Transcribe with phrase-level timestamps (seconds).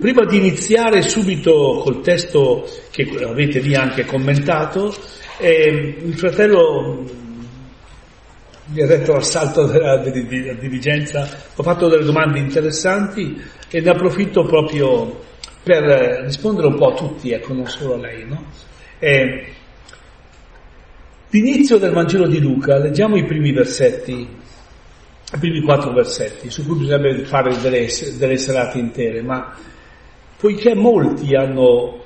[0.00, 4.94] Prima di iniziare subito col testo che avete lì anche commentato,
[5.38, 7.04] eh, il fratello
[8.72, 15.22] mi ha detto l'assalto della, dirigenza, ho fatto delle domande interessanti e ne approfitto proprio
[15.62, 18.24] per rispondere un po' a tutti, ecco, non solo a lei.
[18.26, 18.44] No?
[18.98, 19.52] Eh,
[21.30, 24.26] l'inizio del Vangelo di Luca, leggiamo i primi versetti,
[25.32, 27.86] i primi quattro versetti, su cui bisognerebbe fare delle,
[28.16, 29.54] delle serate intere, ma
[30.36, 32.02] poiché molti hanno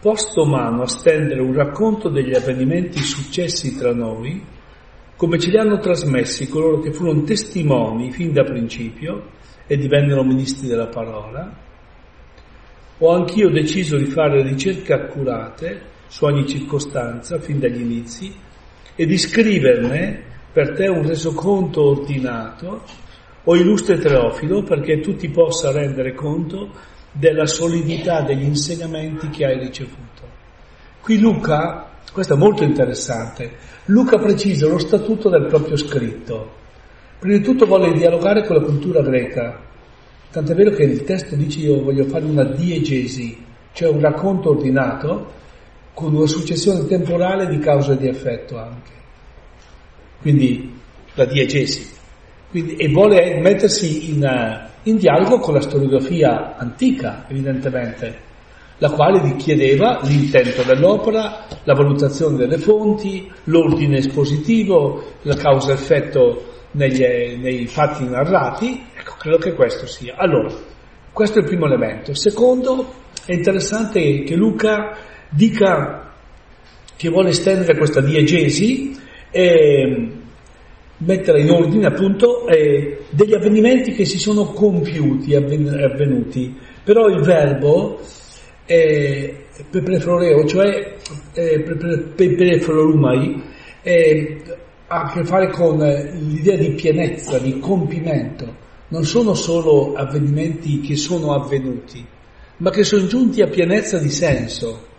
[0.00, 4.44] posto mano a stendere un racconto degli avvenimenti successi tra noi,
[5.16, 9.30] come ce li hanno trasmessi coloro che furono testimoni fin da principio
[9.66, 11.64] e divennero ministri della parola,
[12.98, 18.34] ho anch'io deciso di fare ricerche accurate su ogni circostanza fin dagli inizi
[18.94, 22.80] e di scriverne per te un resoconto ordinato
[23.44, 26.70] o illustre Teofilo perché tu ti possa rendere conto
[27.12, 30.22] della solidità degli insegnamenti che hai ricevuto.
[31.02, 33.52] Qui Luca, questo è molto interessante,
[33.84, 36.52] Luca precisa lo statuto del proprio scritto.
[37.18, 39.60] Prima di tutto vuole dialogare con la cultura greca,
[40.30, 45.32] tant'è vero che il testo dice io voglio fare una diegesi, cioè un racconto ordinato
[45.92, 48.96] con una successione temporale di causa e di effetto anche.
[50.26, 50.74] Quindi
[51.14, 51.88] la diegesi.
[52.50, 58.18] Quindi, e vuole mettersi in, in dialogo con la storiografia antica, evidentemente,
[58.78, 67.04] la quale gli chiedeva l'intento dell'opera, la valutazione delle fonti, l'ordine espositivo, la causa-effetto negli,
[67.38, 68.84] nei fatti narrati.
[68.98, 70.16] Ecco, credo che questo sia.
[70.16, 70.52] Allora,
[71.12, 72.14] questo è il primo elemento.
[72.14, 72.94] Secondo,
[73.24, 74.96] è interessante che Luca
[75.30, 76.12] dica
[76.96, 80.15] che vuole estendere questa diegesi e
[80.98, 87.22] mettere in ordine appunto eh, degli avvenimenti che si sono compiuti, avven- avvenuti, però il
[87.22, 88.00] verbo
[88.64, 90.96] eh, peprefloreo, cioè
[91.34, 91.64] eh,
[93.82, 94.42] eh,
[94.88, 98.64] ha a che fare con l'idea di pienezza, di compimento.
[98.88, 102.04] Non sono solo avvenimenti che sono avvenuti,
[102.58, 104.94] ma che sono giunti a pienezza di senso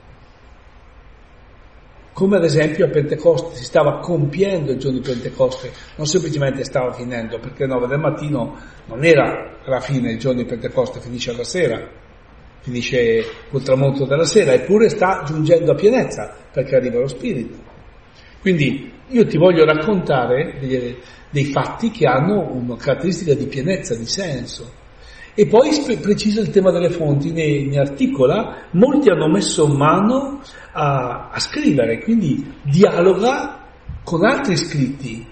[2.18, 6.92] come ad esempio a Pentecoste si stava compiendo il giorno di Pentecoste, non semplicemente stava
[6.92, 8.58] finendo, perché alle 9 del mattino
[8.88, 11.88] non era la fine il giorno di Pentecoste, finisce alla sera,
[12.62, 17.56] finisce col tramonto della sera, eppure sta giungendo a pienezza, perché arriva lo Spirito.
[18.42, 20.98] Quindi io ti voglio raccontare dei,
[21.30, 24.68] dei fatti che hanno una caratteristica di pienezza, di senso.
[25.40, 25.70] E poi
[26.02, 30.42] precisa il tema delle fonti, ne, ne articola, molti hanno messo mano
[30.72, 33.68] a, a, scrivere, quindi dialoga
[34.04, 35.24] con altri scritti.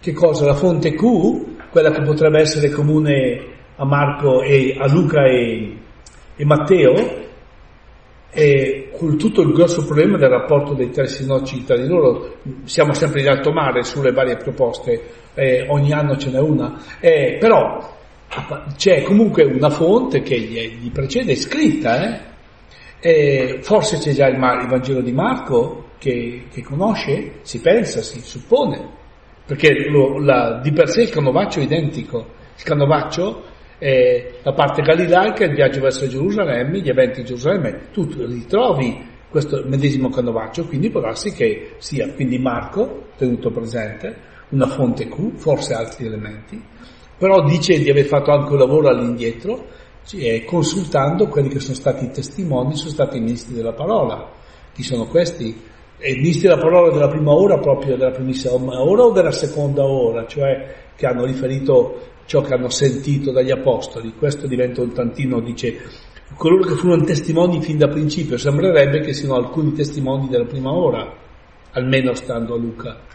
[0.00, 0.46] Che cosa?
[0.46, 3.40] La fonte Q, quella che potrebbe essere comune
[3.76, 5.78] a Marco e a Luca e,
[6.34, 6.94] e Matteo,
[8.32, 12.92] e con tutto il grosso problema del rapporto dei tre sinodici tra di loro, siamo
[12.94, 15.00] sempre in alto mare sulle varie proposte,
[15.34, 17.98] eh, ogni anno ce n'è una, eh, però
[18.76, 22.30] c'è comunque una fonte che gli, precede, scritta,
[23.00, 23.58] eh?
[23.62, 28.88] Forse c'è già il, il, Vangelo di Marco che, che, conosce, si pensa, si suppone,
[29.46, 32.38] perché lo, la, di per sé il canovaccio è identico.
[32.56, 33.44] Il canovaccio
[33.78, 39.64] eh, la parte galilaica, il viaggio verso Gerusalemme, gli eventi in Gerusalemme, tu ritrovi questo
[39.66, 45.72] medesimo canovaccio, quindi può darsi che sia quindi Marco, tenuto presente, una fonte Q, forse
[45.74, 46.62] altri elementi,
[47.20, 49.66] però dice di aver fatto anche un lavoro all'indietro,
[50.14, 54.26] eh, consultando quelli che sono stati i testimoni, sono stati i ministri della parola.
[54.72, 55.54] Chi sono questi?
[55.98, 60.26] E ministri della parola della prima ora, proprio della primissima ora o della seconda ora,
[60.26, 64.14] cioè che hanno riferito ciò che hanno sentito dagli apostoli.
[64.16, 65.76] Questo diventa un tantino, dice,
[66.38, 71.06] coloro che furono testimoni fin da principio, sembrerebbe che siano alcuni testimoni della prima ora,
[71.72, 73.09] almeno stando a Luca.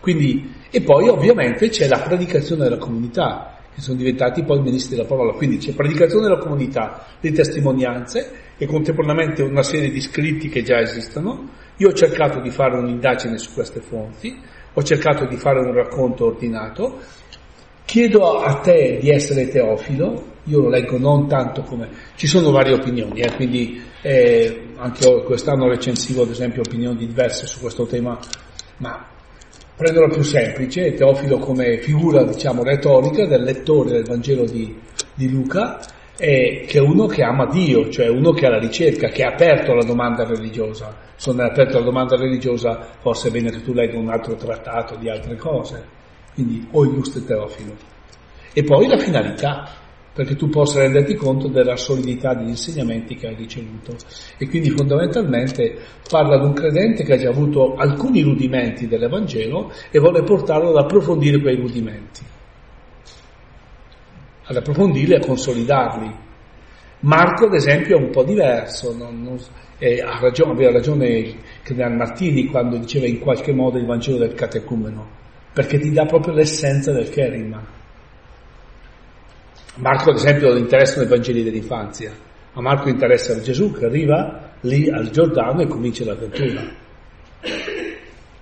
[0.00, 5.06] Quindi, e poi ovviamente c'è la predicazione della comunità, che sono diventati poi ministri della
[5.06, 5.32] parola.
[5.32, 10.80] Quindi c'è predicazione della comunità, le testimonianze e contemporaneamente una serie di scritti che già
[10.80, 11.48] esistono.
[11.76, 14.38] Io ho cercato di fare un'indagine su queste fonti,
[14.72, 16.98] ho cercato di fare un racconto ordinato.
[17.84, 21.88] Chiedo a te di essere teofilo, io lo leggo non tanto come...
[22.14, 27.58] Ci sono varie opinioni, eh, quindi eh, anche quest'anno recensivo ad esempio opinioni diverse su
[27.60, 28.18] questo tema,
[28.76, 29.09] ma
[29.80, 34.78] prendo la più semplice, Teofilo come figura diciamo retorica del lettore del Vangelo di,
[35.14, 35.80] di Luca,
[36.18, 39.26] è, che è uno che ama Dio, cioè uno che ha la ricerca, che è
[39.26, 40.94] aperto alla domanda religiosa.
[41.16, 44.34] Se non è aperto alla domanda religiosa, forse è bene che tu legga un altro
[44.34, 45.82] trattato di altre cose.
[46.34, 47.74] Quindi o illustri Teofilo.
[48.52, 49.66] E poi la finalità,
[50.12, 53.96] perché tu possa renderti conto della solidità degli insegnamenti che hai ricevuto.
[54.36, 55.76] E quindi fondamentalmente
[56.08, 60.84] parla di un credente che ha già avuto alcuni rudimenti dell'Evangelo e vuole portarlo ad
[60.84, 62.20] approfondire quei rudimenti,
[64.44, 66.14] ad approfondirli e a consolidarli.
[67.02, 69.38] Marco, ad esempio, è un po' diverso, non, non,
[69.78, 74.34] eh, ha ragione, aveva ragione Cardinal Martini quando diceva in qualche modo il Vangelo del
[74.34, 75.08] catecumeno,
[75.54, 77.78] perché ti dà proprio l'essenza del kerima
[79.76, 82.12] Marco, ad esempio, non interessa i Vangeli dell'infanzia,
[82.52, 86.62] a Marco interessa Gesù che arriva lì al Giordano e comincia l'avventura.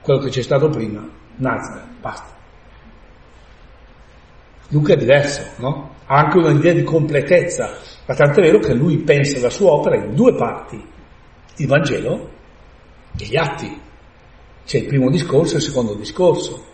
[0.00, 2.36] Quello che c'è stato prima, Nazareth, basta.
[4.70, 5.96] Luca è diverso, no?
[6.06, 7.76] Ha anche un'idea di completezza,
[8.06, 10.82] ma tanto è vero che lui pensa la sua opera in due parti,
[11.56, 12.30] il Vangelo
[13.18, 13.80] e gli atti.
[14.64, 16.67] C'è il primo discorso e il secondo discorso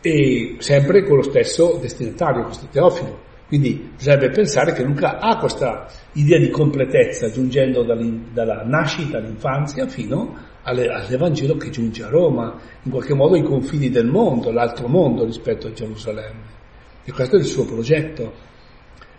[0.00, 3.26] e sempre con lo stesso destinatario, questo Teofilo.
[3.48, 10.36] Quindi bisognerebbe pensare che Luca ha questa idea di completezza, giungendo dalla nascita all'infanzia fino
[10.64, 15.68] all'Evangelo che giunge a Roma, in qualche modo ai confini del mondo, l'altro mondo rispetto
[15.68, 16.56] a Gerusalemme.
[17.04, 18.46] E questo è il suo progetto.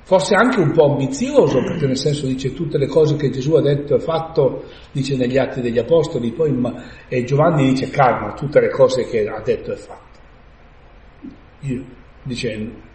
[0.04, 3.62] Forse anche un po' ambizioso, perché nel senso dice tutte le cose che Gesù ha
[3.62, 6.56] detto e fatto, dice negli Atti degli Apostoli, poi
[7.08, 10.09] e Giovanni dice calma, tutte le cose che ha detto e fatto
[12.24, 12.88] dicendo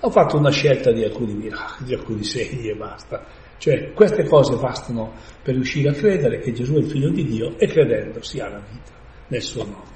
[0.00, 3.24] ho fatto una scelta di alcuni miracoli, di alcuni segni e basta.
[3.56, 7.58] Cioè queste cose bastano per riuscire a credere che Gesù è il figlio di Dio
[7.58, 8.92] e credendo si ha la vita
[9.28, 9.92] nel suo nome.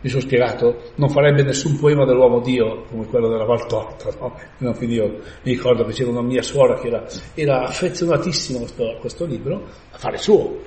[0.00, 4.38] Mi sono spiegato, non farebbe nessun poema dell'uomo Dio come quello della Valtorta, no?
[4.58, 5.08] no quindi io
[5.42, 7.04] mi ricordo che c'era una mia suora che era,
[7.34, 10.60] era affezionatissima a questo, a questo libro, a fare suo.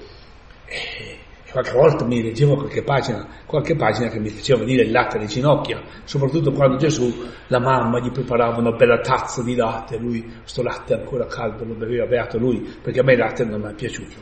[0.66, 1.21] E
[1.52, 5.26] qualche volta mi leggevo qualche pagina, qualche pagina che mi faceva venire il latte alle
[5.26, 7.14] ginocchia, soprattutto quando Gesù,
[7.48, 11.74] la mamma gli preparava una bella tazza di latte, lui, questo latte ancora caldo, lo
[11.74, 14.16] beveva beato lui, perché a me il latte non mi è piaciuto.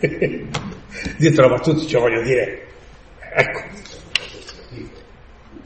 [0.00, 0.48] Eh.
[1.16, 2.66] Dietro la battuta ci voglio dire,
[3.34, 3.78] ecco.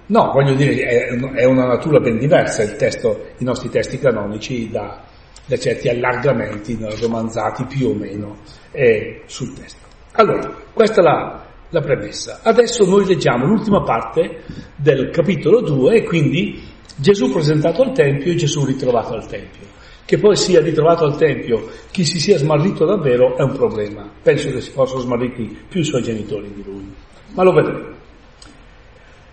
[0.07, 5.03] No, voglio dire, è una natura ben diversa testo, i nostri testi canonici da,
[5.47, 8.39] da certi allargamenti romanzati più o meno
[8.73, 9.87] eh, sul testo.
[10.13, 12.41] Allora, questa è la, la premessa.
[12.43, 14.43] Adesso noi leggiamo l'ultima parte
[14.77, 16.63] del capitolo 2 e quindi
[16.97, 19.73] Gesù presentato al Tempio e Gesù ritrovato al Tempio.
[20.07, 24.09] Che poi sia ritrovato al Tempio chi si sia smarrito davvero è un problema.
[24.23, 26.95] Penso che si fossero smarriti più i suoi genitori di lui.
[27.33, 27.93] Ma lo vedremo.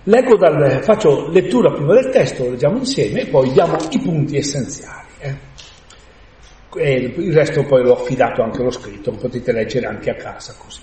[0.04, 5.08] Dal, faccio lettura prima del testo, lo leggiamo insieme e poi diamo i punti essenziali.
[5.20, 5.50] Eh
[6.76, 10.82] e il resto poi l'ho affidato anche allo scritto, potete leggere anche a casa così.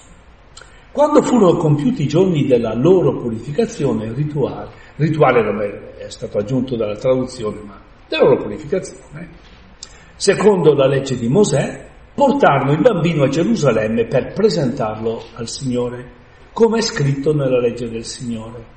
[0.91, 6.97] Quando furono compiuti i giorni della loro purificazione, il rituale, rituale è stato aggiunto dalla
[6.97, 9.29] traduzione, ma della loro purificazione,
[10.17, 16.17] secondo la legge di Mosè, portarono il bambino a Gerusalemme per presentarlo al Signore,
[16.53, 18.77] come è scritto nella legge del Signore.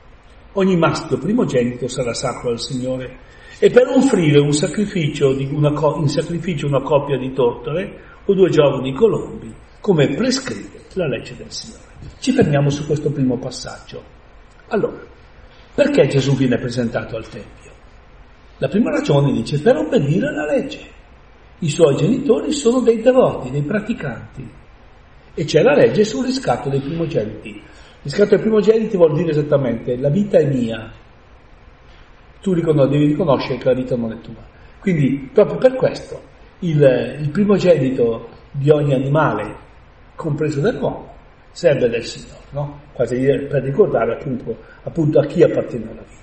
[0.53, 3.17] Ogni maschio primogenito sarà sacro al Signore
[3.63, 8.91] e per offrire un sacrificio, una, in sacrificio una coppia di tortore o due giovani
[8.91, 11.83] colombi, come prescrive la legge del Signore.
[12.17, 14.01] Ci fermiamo su questo primo passaggio.
[14.69, 14.99] Allora,
[15.75, 17.71] perché Gesù viene presentato al Tempio?
[18.57, 20.79] La prima ragione dice per obbedire alla legge.
[21.59, 24.49] I suoi genitori sono dei devoti, dei praticanti.
[25.35, 27.61] E c'è la legge sul riscatto dei primogeniti.
[28.01, 30.91] Riscatto dei primogeniti vuol dire esattamente la vita è mia.
[32.41, 34.43] Tu devi riconoscere che la vita non è tua.
[34.79, 36.19] Quindi proprio per questo
[36.59, 39.55] il, il primogenito di ogni animale,
[40.15, 41.13] compreso dell'uomo,
[41.51, 42.79] serve del Signore, no?
[42.93, 46.19] Quasi per ricordare appunto, appunto, a chi appartiene la vita.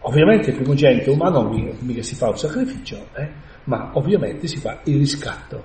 [0.00, 3.28] Ovviamente il primogenito umano mica, mica si fa un sacrificio, eh?
[3.64, 5.62] ma ovviamente si fa il riscatto.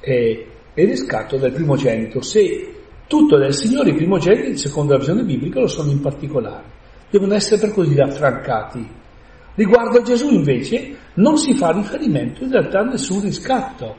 [0.00, 2.74] E, il riscatto del primogenito, se
[3.06, 6.80] tutto del Signore, i primogeniti, secondo la visione biblica, lo sono in particolare.
[7.12, 8.88] Devono essere per così dire affrancati.
[9.54, 13.96] Riguardo a Gesù invece non si fa riferimento in realtà a nessun riscatto.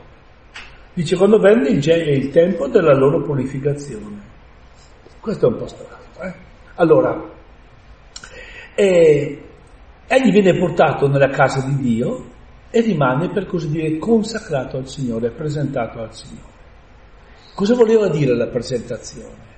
[0.92, 4.20] Dice quando venne il, il tempo della loro purificazione.
[5.20, 6.02] Questo è un po' strano.
[6.22, 6.34] Eh?
[6.74, 7.30] Allora,
[8.74, 9.42] eh,
[10.08, 12.24] egli viene portato nella casa di Dio
[12.68, 16.52] e rimane per così dire consacrato al Signore, presentato al Signore.
[17.54, 19.53] Cosa voleva dire la presentazione?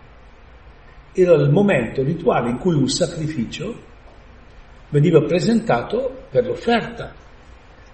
[1.19, 3.75] Era il momento rituale in cui un sacrificio
[4.91, 7.15] veniva presentato per l'offerta.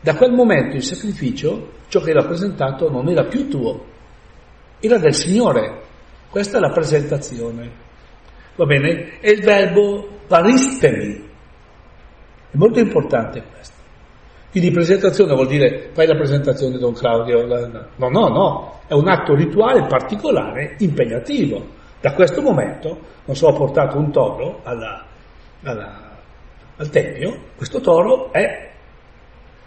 [0.01, 3.85] Da quel momento il sacrificio, ciò che era presentato, non era più tuo,
[4.81, 5.83] era del Signore.
[6.29, 7.71] Questa è la presentazione.
[8.57, 9.21] Va bene?
[9.21, 11.15] E il verbo paristemi.
[12.51, 13.77] È molto importante questo.
[14.51, 17.47] Quindi presentazione vuol dire fai la presentazione Don Claudio.
[17.47, 21.81] No, no, no, è un atto rituale particolare, impegnativo.
[22.03, 25.07] Da questo momento, non so, ho portato un toro alla,
[25.63, 26.19] alla,
[26.77, 28.73] al tempio, questo toro è,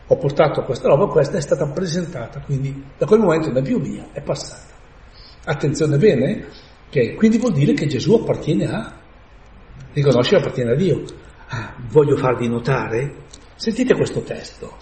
[0.05, 3.79] ho portato questa roba, questa è stata presentata, quindi da quel momento non è più
[3.79, 4.73] mia, è passata.
[5.45, 6.47] Attenzione bene,
[6.89, 8.93] che quindi vuol dire che Gesù appartiene a,
[9.93, 11.03] riconosce appartiene a Dio.
[11.47, 13.15] Ah, voglio farvi notare,
[13.55, 14.75] sentite questo testo.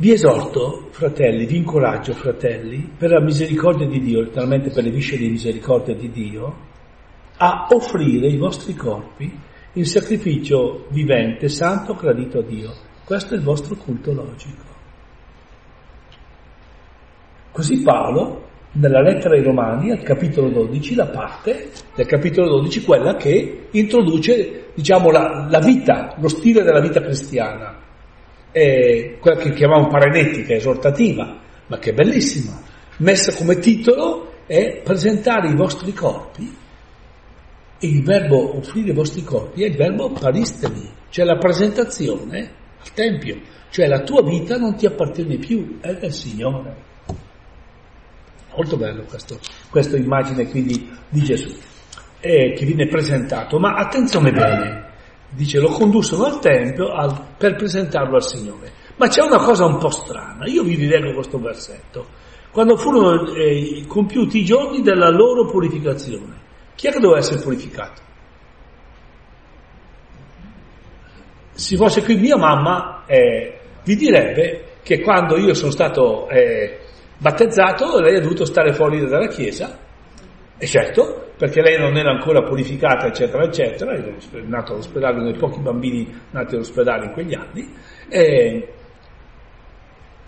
[0.00, 5.20] Vi esorto, fratelli, vi incoraggio, fratelli, per la misericordia di Dio, letteralmente per le viscere
[5.20, 6.56] di misericordia di Dio,
[7.36, 9.30] a offrire i vostri corpi
[9.74, 12.72] in sacrificio vivente, santo, gradito a Dio.
[13.04, 14.64] Questo è il vostro culto logico.
[17.50, 23.16] Così Paolo nella lettera ai Romani, al capitolo 12, la parte del capitolo 12, quella
[23.16, 27.79] che introduce, diciamo, la, la vita, lo stile della vita cristiana,
[28.52, 32.60] è quella che chiamiamo paranetica, esortativa, ma che è bellissima,
[32.98, 36.56] messa come titolo è presentare i vostri corpi,
[37.82, 43.40] il verbo offrire i vostri corpi è il verbo paristemi, cioè la presentazione al Tempio,
[43.70, 46.88] cioè la tua vita non ti appartiene più, è del Signore.
[48.54, 49.38] Molto bello questo,
[49.70, 51.56] questa immagine qui di, di Gesù,
[52.20, 54.89] eh, che viene presentato, ma attenzione bene,
[55.30, 58.72] dice lo condussero al Tempio al, per presentarlo al Signore.
[58.96, 62.06] Ma c'è una cosa un po' strana, io vi rileggo questo versetto.
[62.50, 66.38] Quando furono eh, compiuti i giorni della loro purificazione,
[66.74, 68.02] chi è che doveva essere purificato?
[71.52, 76.78] Se fosse qui mia mamma, eh, vi direbbe che quando io sono stato eh,
[77.18, 79.78] battezzato lei ha dovuto stare fuori dalla chiesa,
[80.62, 84.12] e certo, perché lei non era ancora purificata, eccetera, eccetera, è
[84.44, 87.74] nato all'ospedale, uno dei pochi bambini nati all'ospedale in quegli anni,
[88.10, 88.68] e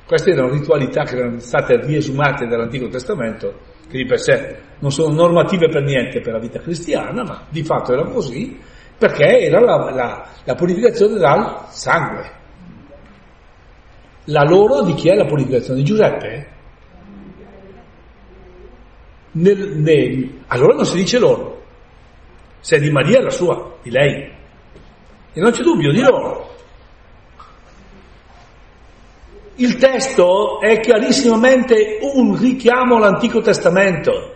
[0.07, 3.59] queste erano ritualità che erano state riesumate dall'Antico Testamento,
[3.91, 7.63] che di per sé non sono normative per niente per la vita cristiana, ma di
[7.63, 8.59] fatto era così,
[8.97, 12.31] perché era la, la, la purificazione dal sangue.
[14.27, 15.81] La loro di chi è la purificazione?
[15.81, 16.52] Di Giuseppe?
[19.33, 21.63] Nel, nel, allora non si dice loro,
[22.61, 24.31] se è di Maria è la sua, di lei.
[25.35, 26.51] E non c'è dubbio, di loro.
[29.57, 34.31] Il testo è chiarissimamente un richiamo all'Antico Testamento.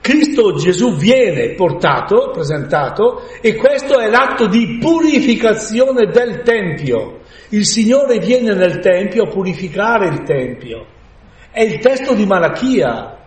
[0.00, 7.20] Cristo Gesù viene portato, presentato, e questo è l'atto di purificazione del Tempio.
[7.50, 10.86] Il Signore viene nel Tempio a purificare il Tempio.
[11.50, 13.19] È il testo di Malachia,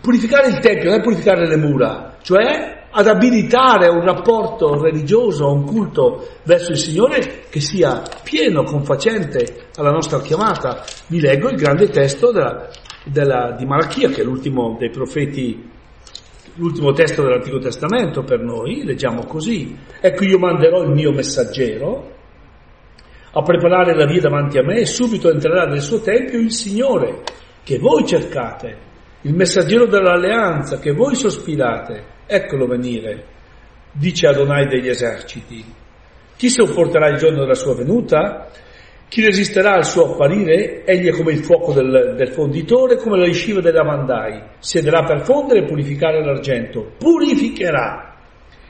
[0.00, 5.64] Purificare il Tempio non è purificare le mura, cioè ad abilitare un rapporto religioso, un
[5.64, 10.82] culto verso il Signore che sia pieno, confacente alla nostra chiamata.
[11.06, 12.68] Vi leggo il grande testo della,
[13.04, 15.62] della, di Malachia, che è l'ultimo dei profeti,
[16.54, 19.76] l'ultimo testo dell'Antico Testamento per noi, leggiamo così.
[20.00, 22.14] Ecco io manderò il mio messaggero
[23.30, 27.22] a preparare la via davanti a me e subito entrerà nel suo Tempio il Signore
[27.62, 28.94] che voi cercate
[29.26, 33.34] il messaggero dell'alleanza che voi sospirate, eccolo venire.
[33.90, 35.64] dice Adonai degli eserciti.
[36.36, 38.48] Chi sopporterà il giorno della sua venuta?
[39.08, 40.84] Chi resisterà al suo apparire?
[40.84, 44.40] Egli è come il fuoco del, del fonditore, come la lisciva dei lavandai.
[44.60, 46.92] Siederà per fondere e purificare l'argento.
[46.96, 48.16] Purificherà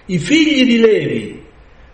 [0.07, 1.45] i figli di Levi,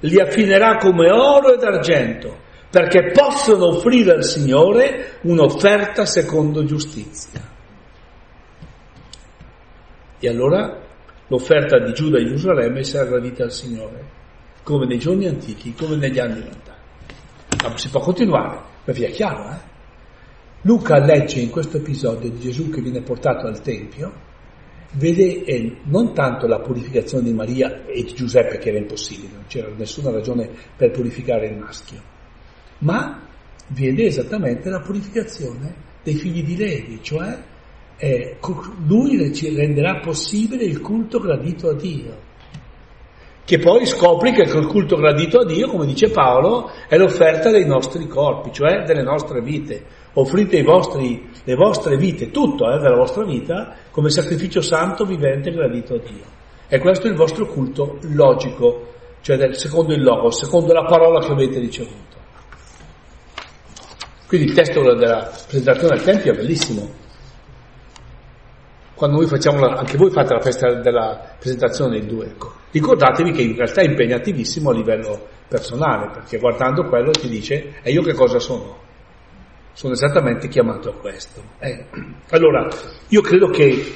[0.00, 2.37] li affinerà come oro ed argento,
[2.71, 7.52] perché possono offrire al Signore un'offerta secondo giustizia.
[10.25, 10.81] E allora
[11.26, 14.05] l'offerta di Giuda e Gerusalemme sarà gradita al Signore,
[14.62, 16.79] come nei giorni antichi, come negli anni lontani.
[17.61, 19.71] Ma si può continuare, ma vi è chiaro, eh?
[20.61, 24.12] Luca legge in questo episodio di Gesù che viene portato al Tempio,
[24.93, 29.45] vede eh, non tanto la purificazione di Maria e di Giuseppe che era impossibile, non
[29.49, 32.00] c'era nessuna ragione per purificare il maschio,
[32.79, 33.26] ma
[33.71, 35.75] vede esattamente la purificazione
[36.05, 37.37] dei figli di Levi, cioè
[38.03, 38.37] eh,
[38.89, 42.31] lui ci renderà possibile il culto gradito a Dio.
[43.45, 47.65] Che poi scopri che il culto gradito a Dio, come dice Paolo, è l'offerta dei
[47.65, 49.85] nostri corpi, cioè delle nostre vite.
[50.15, 55.53] Offrite vostri, le vostre vite, tutto eh, della vostra vita, come sacrificio santo, vivente e
[55.53, 56.25] gradito a Dio.
[56.67, 61.25] E questo è il vostro culto logico, cioè del, secondo il logo, secondo la parola
[61.25, 62.17] che avete ricevuto.
[64.27, 67.03] Quindi il testo della presentazione al Tempio è bellissimo
[69.03, 72.53] quando noi facciamo, la, anche voi fate la festa della presentazione dei due, ecco.
[72.71, 77.91] ricordatevi che in realtà è impegnativissimo a livello personale, perché guardando quello ti dice, e
[77.91, 78.79] io che cosa sono?
[79.73, 81.43] Sono esattamente chiamato a questo.
[81.59, 81.85] Eh.
[82.31, 82.69] Allora,
[83.09, 83.93] io credo che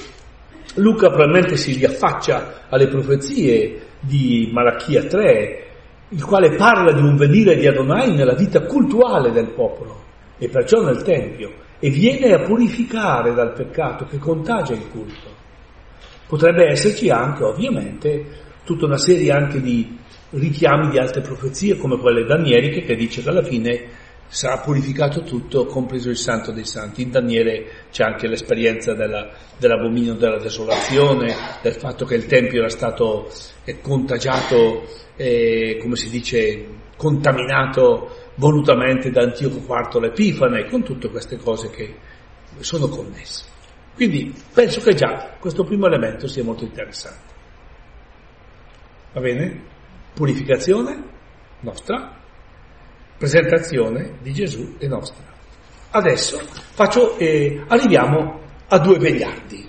[0.75, 5.67] Luca probabilmente si riaffaccia alle profezie di Malachia 3,
[6.09, 10.03] il quale parla di un venire di Adonai nella vita cultuale del popolo
[10.37, 15.35] e perciò nel Tempio e viene a purificare dal peccato che contagia il culto.
[16.27, 18.25] Potrebbe esserci anche, ovviamente,
[18.65, 19.97] tutta una serie anche di
[20.31, 25.67] richiami di altre profezie, come quelle danieliche, che dice che alla fine sarà purificato tutto,
[25.67, 27.03] compreso il santo dei santi.
[27.03, 32.69] In Daniele c'è anche l'esperienza della, dell'abominio della desolazione, del fatto che il Tempio era
[32.69, 33.31] stato
[33.65, 34.85] eh, contagiato,
[35.17, 41.95] eh, come si dice, contaminato volutamente da Antioco IV l'Epifane, con tutte queste cose che
[42.61, 43.45] sono connesse.
[43.95, 47.35] Quindi penso che già questo primo elemento sia molto interessante.
[49.13, 49.63] Va bene?
[50.13, 51.15] Purificazione
[51.61, 52.15] nostra,
[53.17, 55.25] presentazione di Gesù e nostra.
[55.91, 59.67] Adesso faccio, eh, arriviamo a due vegliardi.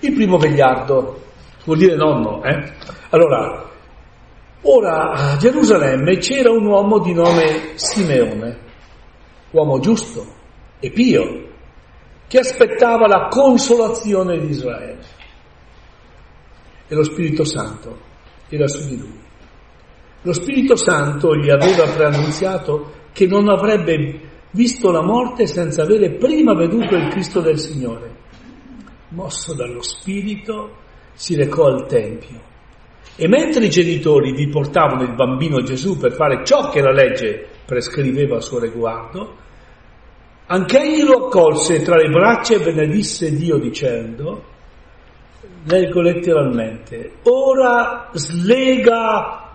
[0.00, 1.22] Il primo vegliardo
[1.64, 2.72] vuol dire nonno, eh?
[3.10, 3.70] Allora,
[4.64, 8.58] Ora a Gerusalemme c'era un uomo di nome Simeone,
[9.50, 10.24] uomo giusto
[10.78, 11.48] e pio,
[12.28, 15.04] che aspettava la consolazione di Israele.
[16.86, 17.98] E lo Spirito Santo
[18.48, 19.20] era su di lui.
[20.22, 26.54] Lo Spirito Santo gli aveva preannunziato che non avrebbe visto la morte senza avere prima
[26.54, 28.14] veduto il Cristo del Signore.
[29.08, 30.76] Mosso dallo Spirito
[31.14, 32.50] si recò al Tempio
[33.16, 37.46] e mentre i genitori vi portavano il bambino Gesù per fare ciò che la legge
[37.66, 39.36] prescriveva a suo riguardo,
[40.46, 44.44] anch'egli lo accolse tra le braccia e benedisse Dio dicendo,
[45.64, 49.50] leggo letteralmente, ora slega,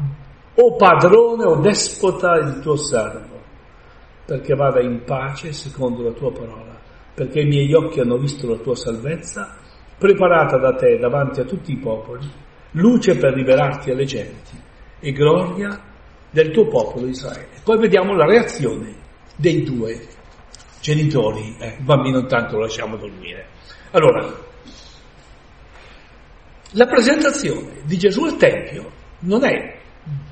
[0.59, 3.41] o padrone o despota, il tuo servo,
[4.25, 6.79] perché vada in pace secondo la tua parola,
[7.13, 9.55] perché i miei occhi hanno visto la tua salvezza,
[9.97, 14.59] preparata da te davanti a tutti i popoli luce per liberarti alle genti
[14.99, 15.79] e gloria
[16.29, 17.61] del tuo popolo Israele.
[17.63, 18.95] Poi vediamo la reazione
[19.35, 19.99] dei due
[20.81, 21.55] genitori.
[21.59, 23.47] Eh, bambino intanto lo lasciamo dormire.
[23.91, 24.45] Allora,
[26.71, 29.79] la presentazione di Gesù al Tempio non è,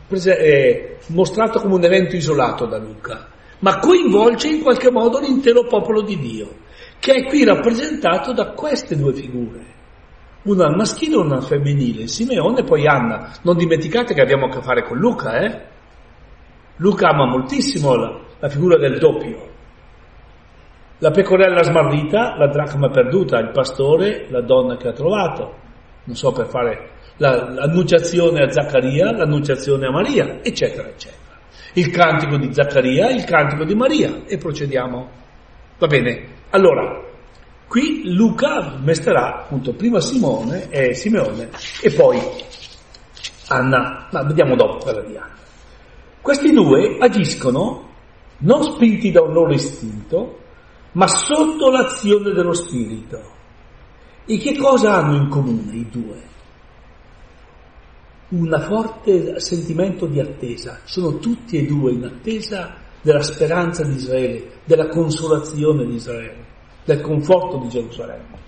[0.07, 5.65] prese- è mostrato come un evento isolato da Luca, ma coinvolge in qualche modo l'intero
[5.65, 6.57] popolo di Dio,
[6.99, 9.74] che è qui rappresentato da queste due figure
[10.45, 13.31] una al maschile e una al femminile, Simeone e poi Anna.
[13.43, 15.61] Non dimenticate che abbiamo a che fare con Luca, eh?
[16.77, 19.53] Luca ama moltissimo la, la figura del doppio.
[20.99, 25.63] La pecorella smarrita, la dracma perduta, il pastore, la donna che ha trovato.
[26.05, 31.23] Non so per fare la, l'annunciazione a Zaccaria, l'annunciazione a Maria, eccetera, eccetera.
[31.73, 35.09] Il cantico di Zaccaria, il cantico di Maria e procediamo.
[35.77, 36.27] Va bene.
[36.51, 37.03] Allora,
[37.67, 41.49] Qui Luca mesterà appunto prima Simone e Simeone
[41.81, 42.19] e poi
[43.47, 45.33] Anna, ma vediamo dopo quella di Anna.
[46.21, 47.89] Questi due agiscono
[48.37, 50.39] non spinti da un loro istinto,
[50.93, 53.33] ma sotto l'azione dello Spirito.
[54.25, 56.33] E che cosa hanno in comune i due?
[58.27, 64.61] un forte sentimento di attesa, sono tutti e due in attesa della speranza di Israele,
[64.65, 66.45] della consolazione di Israele,
[66.85, 68.43] del conforto di Gerusalemme.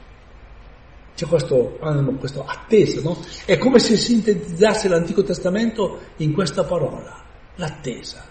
[1.16, 3.18] C'è questo animo, questa attesa, no?
[3.44, 7.24] È come se sintetizzasse l'Antico Testamento in questa parola,
[7.56, 8.24] l'attesa,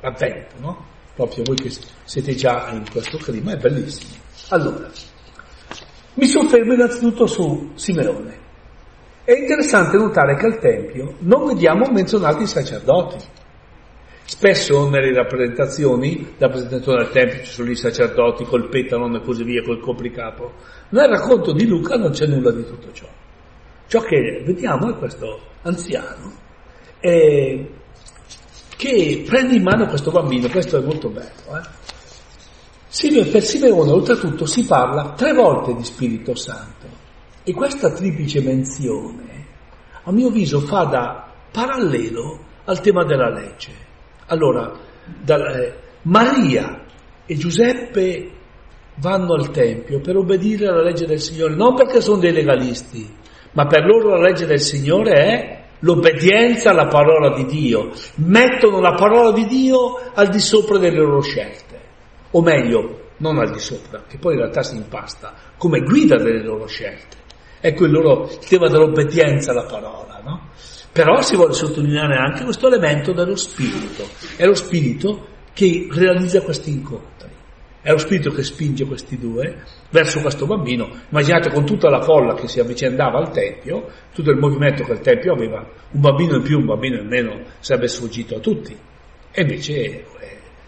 [0.00, 0.84] l'avvento, no?
[1.14, 1.70] Proprio voi che
[2.02, 4.14] siete già in questo clima, è bellissimo.
[4.48, 4.90] Allora,
[6.14, 8.44] mi soffermo innanzitutto su Simeone.
[9.22, 13.16] È interessante notare che al Tempio non vediamo menzionati i sacerdoti.
[14.26, 19.44] Spesso nelle rappresentazioni, la presentazione del Tempio ci sono i sacerdoti col petano e così
[19.44, 20.52] via, col copricapo.
[20.90, 23.06] Nel racconto di Luca non c'è nulla di tutto ciò.
[23.86, 26.44] Ciò che vediamo è questo anziano
[27.00, 27.70] eh,
[28.76, 31.56] che prende in mano questo bambino, questo è molto bello.
[31.56, 33.24] Eh?
[33.30, 37.04] Per Simeone oltretutto si parla tre volte di Spirito Santo.
[37.44, 39.46] E questa triplice menzione,
[40.02, 43.85] a mio avviso, fa da parallelo al tema della legge.
[44.26, 44.72] Allora,
[45.22, 46.84] da, eh, Maria
[47.26, 48.30] e Giuseppe
[48.96, 53.08] vanno al Tempio per obbedire alla legge del Signore, non perché sono dei legalisti,
[53.52, 57.92] ma per loro la legge del Signore è l'obbedienza alla parola di Dio.
[58.16, 61.80] Mettono la parola di Dio al di sopra delle loro scelte,
[62.30, 66.42] o meglio, non al di sopra, che poi in realtà si impasta, come guida delle
[66.42, 67.24] loro scelte.
[67.60, 70.50] Ecco il loro il tema dell'obbedienza alla parola, no?
[70.96, 74.08] Però si vuole sottolineare anche questo elemento dello spirito.
[74.34, 77.28] È lo spirito che realizza questi incontri.
[77.82, 80.88] È lo spirito che spinge questi due verso questo bambino.
[81.10, 85.00] Immaginate con tutta la folla che si avvicendava al Tempio, tutto il movimento che il
[85.00, 85.58] Tempio aveva,
[85.90, 88.74] un bambino in più, un bambino in meno sarebbe sfuggito a tutti.
[89.32, 90.04] E invece eh,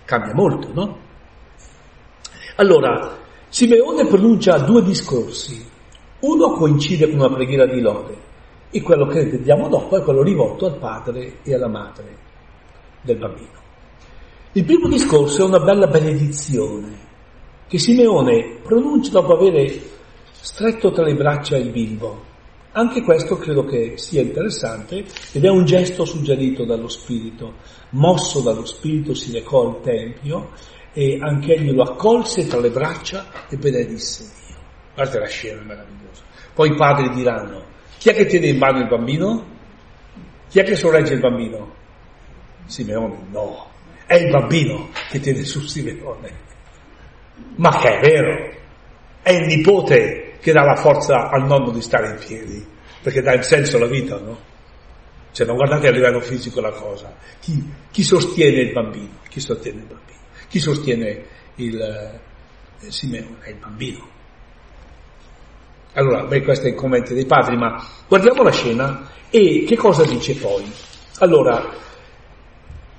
[0.05, 0.99] cambia molto, no?
[2.57, 3.17] Allora,
[3.49, 5.67] Simeone pronuncia due discorsi
[6.21, 8.27] uno coincide con una preghiera di lode
[8.70, 12.16] e quello che vediamo dopo è quello rivolto al padre e alla madre
[13.02, 13.59] del bambino.
[14.52, 17.07] Il primo discorso è una bella benedizione
[17.68, 19.78] che Simeone pronuncia dopo aver
[20.31, 22.24] stretto tra le braccia il bimbo.
[22.72, 27.54] Anche questo credo che sia interessante ed è un gesto suggerito dallo Spirito.
[27.90, 30.50] Mosso dallo Spirito si recò al Tempio
[30.92, 34.57] e anche egli lo accolse tra le braccia e benedisse Dio.
[34.94, 36.22] Guardate la scena meravigliosa.
[36.54, 37.67] Poi i padri diranno,
[37.99, 39.57] chi è che tiene in mano il bambino?
[40.49, 41.75] Chi è che sorregge il bambino?
[42.67, 43.71] Simeone, no,
[44.07, 46.47] è il bambino che tiene su Simeone.
[47.57, 48.55] Ma che è vero,
[49.23, 52.65] è il nipote che dà la forza al nonno di stare in piedi,
[53.03, 54.39] perché dà il senso alla vita, no?
[55.33, 57.15] Cioè non guardate a livello fisico la cosa.
[57.41, 59.19] Chi, chi sostiene il bambino?
[59.29, 60.19] Chi sostiene il bambino?
[60.49, 61.25] Chi sostiene
[61.57, 63.37] il eh, Simeone?
[63.41, 64.09] È il bambino.
[65.94, 70.05] Allora, beh, questo è il commento dei padri, ma guardiamo la scena e che cosa
[70.05, 70.64] dice poi?
[71.18, 71.62] Allora,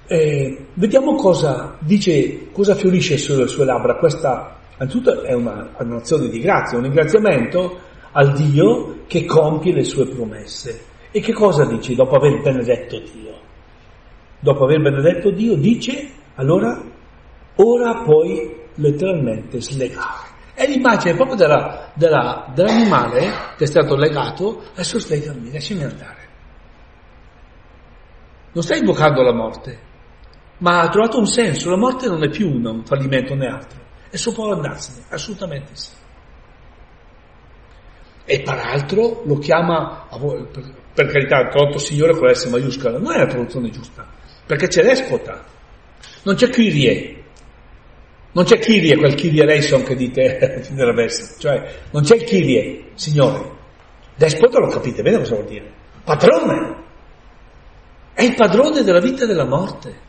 [0.08, 3.96] eh, vediamo cosa dice, cosa fiorisce sulle sue labbra.
[3.96, 7.80] Questa, anzitutto, è una, un'azione di grazia, un ringraziamento
[8.12, 10.88] al Dio che compie le sue promesse.
[11.12, 13.38] E che cosa dice dopo aver benedetto Dio?
[14.40, 16.82] Dopo aver benedetto Dio dice, allora,
[17.56, 20.29] ora puoi letteralmente slegare.
[20.60, 26.28] È l'immagine proprio della, della, dell'animale che è stato legato, adesso slegami, lasciami andare.
[28.52, 29.80] Non stai invocando la morte,
[30.58, 31.70] ma ha trovato un senso.
[31.70, 33.80] La morte non è più un fallimento né altro.
[34.10, 35.92] E so può andarsene, assolutamente sì.
[38.26, 40.10] E peraltro lo chiama,
[40.94, 44.06] per carità, tradotto Signore con la S maiuscola, non è la traduzione giusta,
[44.46, 45.42] perché c'è l'espota,
[46.24, 47.19] non c'è Kyrie,
[48.32, 52.92] non c'è Kyrie, quel Kyrie Reison che dite nella messa, cioè non c'è il Kyrie,
[52.94, 53.58] Signore.
[54.16, 55.72] Despota lo capite bene cosa vuol dire.
[56.04, 56.78] Padrone.
[58.14, 60.08] È il padrone della vita e della morte.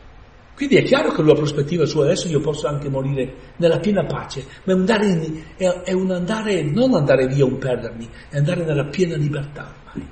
[0.53, 4.45] Quindi è chiaro che la prospettiva sua adesso io posso anche morire nella piena pace,
[4.65, 5.43] ma è un in,
[5.83, 10.07] è un andare non andare via, un perdermi, è andare nella piena libertà ormai.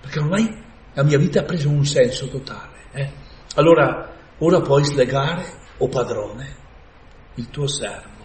[0.00, 2.78] Perché ormai la mia vita ha preso un senso totale.
[2.92, 3.10] Eh?
[3.56, 5.44] Allora, ora puoi slegare,
[5.78, 6.56] o padrone,
[7.34, 8.22] il tuo servo.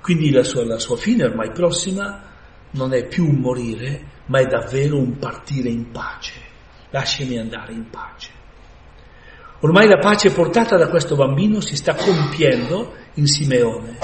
[0.00, 2.22] Quindi la sua, la sua fine ormai prossima
[2.70, 6.40] non è più un morire, ma è davvero un partire in pace.
[6.90, 8.30] Lasciami andare in pace.
[9.60, 13.98] Ormai la pace portata da questo bambino si sta compiendo in Simeone.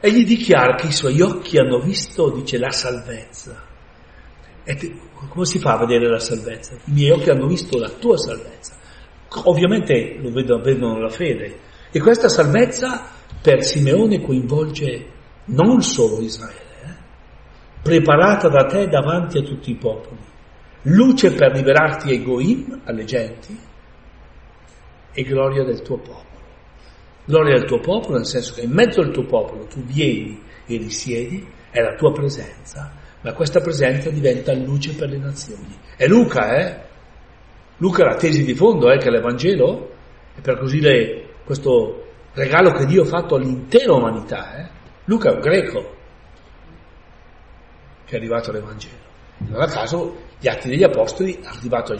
[0.00, 3.64] Egli dichiara che i suoi occhi hanno visto, dice, la salvezza.
[4.64, 4.98] Te,
[5.28, 6.74] come si fa a vedere la salvezza?
[6.74, 8.76] I miei occhi hanno visto la tua salvezza.
[9.44, 11.58] Ovviamente lo vedono, vedono la fede,
[11.92, 13.04] e questa salvezza
[13.42, 15.06] per Simeone coinvolge
[15.46, 16.94] non solo Israele, eh?
[17.82, 20.30] preparata da te davanti a tutti i popoli.
[20.84, 23.58] luce per liberarti ai goim, alle genti,
[25.12, 26.30] e gloria del tuo popolo.
[27.26, 30.76] Gloria del tuo popolo nel senso che in mezzo al tuo popolo tu vieni e
[30.78, 35.78] risiedi, è la tua presenza, ma questa presenza diventa luce per le nazioni.
[35.96, 36.80] È Luca, eh?
[37.76, 39.90] Luca la tesi di fondo è che l'Evangelo
[40.34, 44.56] è per così le, questo regalo che Dio ha fatto all'intera umanità.
[44.56, 44.68] Eh?
[45.04, 45.94] Luca è un greco
[48.04, 49.00] che è arrivato all'Evangelo.
[49.38, 51.96] Non a caso gli Atti degli Apostoli arrivato a,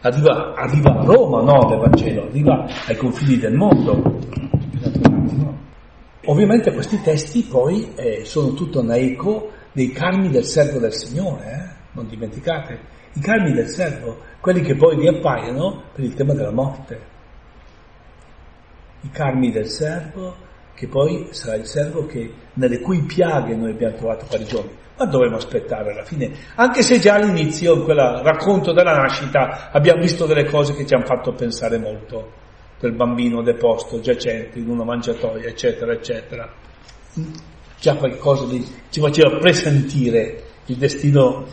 [0.00, 4.20] arriva, arriva a Roma, no l'Evangelo, arriva ai confini del mondo.
[6.26, 11.44] Ovviamente questi testi poi eh, sono tutto un eco dei carmi del servo del Signore,
[11.44, 11.80] eh?
[11.92, 12.78] non dimenticate,
[13.14, 17.11] i carmi del servo, quelli che poi riappaiono per il tema della morte.
[19.02, 20.34] I carmi del servo,
[20.74, 24.80] che poi sarà il servo che, nelle cui piaghe noi abbiamo trovato guarigione.
[24.96, 30.00] Ma dovremmo aspettare alla fine, anche se già all'inizio, in quel racconto della nascita, abbiamo
[30.00, 32.40] visto delle cose che ci hanno fatto pensare molto
[32.78, 36.52] del bambino deposto, giacente in una mangiatoia, eccetera, eccetera.
[37.78, 41.46] Già qualcosa di, ci faceva presentire il destino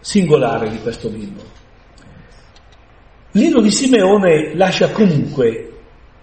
[0.00, 1.42] singolare di questo bimbo.
[3.32, 5.75] L'inno di Simeone lascia comunque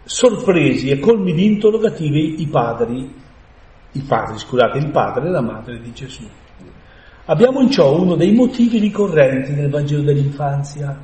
[0.03, 3.21] sorpresi e colmi di interrogativi i padri,
[3.91, 6.27] i padri, scusate, il padre e la madre di Gesù.
[7.25, 11.01] Abbiamo in ciò uno dei motivi ricorrenti nel Vangelo dell'infanzia.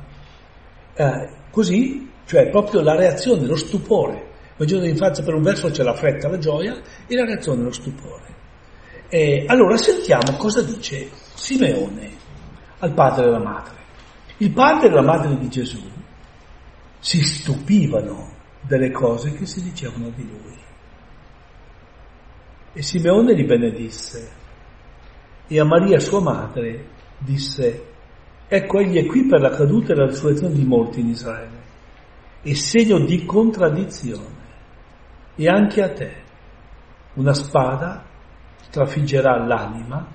[0.92, 4.14] Eh, così cioè proprio la reazione, lo stupore.
[4.14, 7.72] Il Vangelo dell'infanzia per un verso c'è la fretta, la gioia e la reazione, lo
[7.72, 8.28] stupore.
[9.08, 12.10] E allora sentiamo cosa dice Simeone
[12.78, 13.78] al padre e alla madre.
[14.36, 15.80] Il padre e la madre di Gesù
[16.98, 18.38] si stupivano
[18.70, 20.56] delle cose che si dicevano di lui.
[22.72, 24.30] E Simeone li benedisse
[25.48, 26.86] e a Maria sua madre
[27.18, 27.86] disse,
[28.46, 31.58] ecco egli è qui per la caduta e la risurrezione di molti in Israele
[32.42, 34.38] e segno di contraddizione.
[35.34, 36.12] E anche a te
[37.14, 38.04] una spada
[38.70, 40.06] trafiggerà l'anima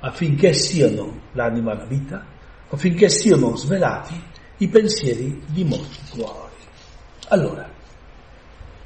[0.00, 2.24] affinché siano l'anima e la vita,
[2.70, 4.18] affinché siano svelati
[4.58, 6.52] i pensieri di molti cuori.
[7.28, 7.73] Allora,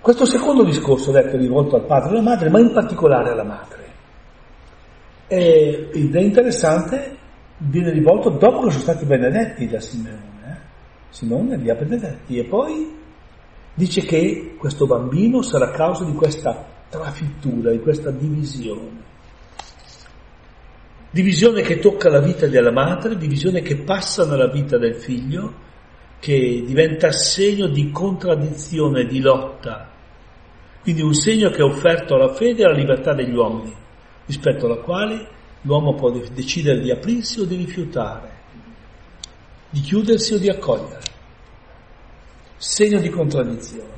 [0.08, 3.92] questo secondo discorso detto rivolto al padre e alla madre, ma in particolare alla madre,
[5.26, 7.14] ed è interessante,
[7.58, 10.60] viene rivolto dopo che sono stati benedetti da Simeone.
[11.10, 12.90] Simone li ha benedetti e poi
[13.74, 19.02] dice che questo bambino sarà causa di questa trafittura, di questa divisione.
[21.10, 25.52] Divisione che tocca la vita della madre, divisione che passa nella vita del figlio,
[26.18, 29.96] che diventa segno di contraddizione, di lotta.
[30.88, 33.70] Quindi un segno che è offerto alla fede e alla libertà degli uomini,
[34.24, 35.28] rispetto alla quale
[35.60, 38.36] l'uomo può decidere di aprirsi o di rifiutare
[39.68, 41.00] di chiudersi o di accogliere.
[42.56, 43.96] Segno di contraddizione.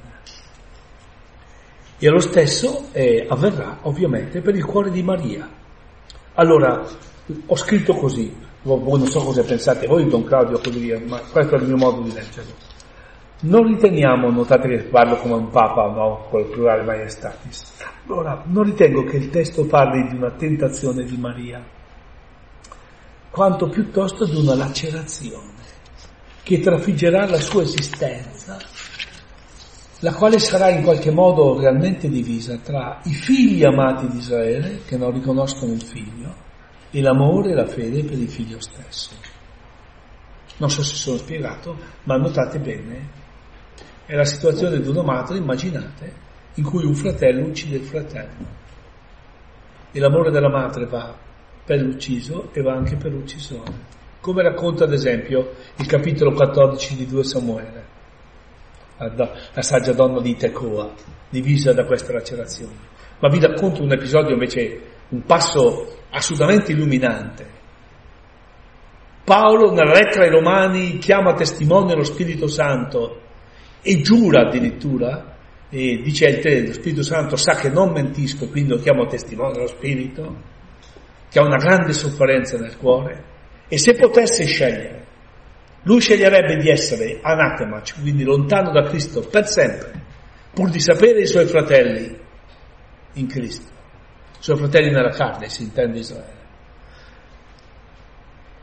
[1.97, 5.49] E lo stesso eh, avverrà ovviamente per il cuore di Maria.
[6.35, 6.85] Allora,
[7.47, 11.59] ho scritto così, voi non so cosa pensate voi, Don Claudio, così ma questo è
[11.61, 12.70] il mio modo di leggerlo.
[13.43, 17.73] Non riteniamo, notate che parlo come un papa, no, con il plurale maestatis.
[18.07, 21.65] Allora, non ritengo che il testo parli di una tentazione di Maria,
[23.31, 25.53] quanto piuttosto di una lacerazione
[26.43, 28.59] che trafiggerà la sua esistenza,
[30.01, 34.99] la quale sarà in qualche modo realmente divisa tra i figli amati di Israele, che
[34.99, 36.35] non riconoscono il figlio,
[36.91, 39.13] e l'amore e la fede per il figlio stesso.
[40.59, 43.20] Non so se sono spiegato, ma notate bene,
[44.11, 46.13] è la situazione di una madre, immaginate,
[46.55, 48.47] in cui un fratello uccide il fratello.
[49.93, 51.17] E l'amore della madre va
[51.65, 57.07] per l'ucciso e va anche per l'uccisore come racconta ad esempio il capitolo 14 di
[57.07, 57.85] 2 Samuele,
[58.99, 60.93] la, saggia donna di Tecoa,
[61.31, 62.77] divisa da queste lacerazioni.
[63.19, 67.59] Ma vi racconto un episodio invece, un passo assolutamente illuminante.
[69.25, 73.29] Paolo nella lettera ai Romani chiama testimone lo Spirito Santo
[73.83, 75.37] e giura addirittura,
[75.71, 80.43] e dice lo Spirito Santo sa che non mentisco, quindi lo chiamo testimone dello Spirito,
[81.31, 83.25] che ha una grande sofferenza nel cuore,
[83.69, 85.07] e se potesse scegliere,
[85.85, 89.93] lui sceglierebbe di essere anatema, cioè quindi lontano da Cristo per sempre,
[90.53, 92.19] pur di sapere i suoi fratelli
[93.15, 93.71] in Cristo,
[94.39, 96.39] i suoi fratelli nella carne, si intende Israele.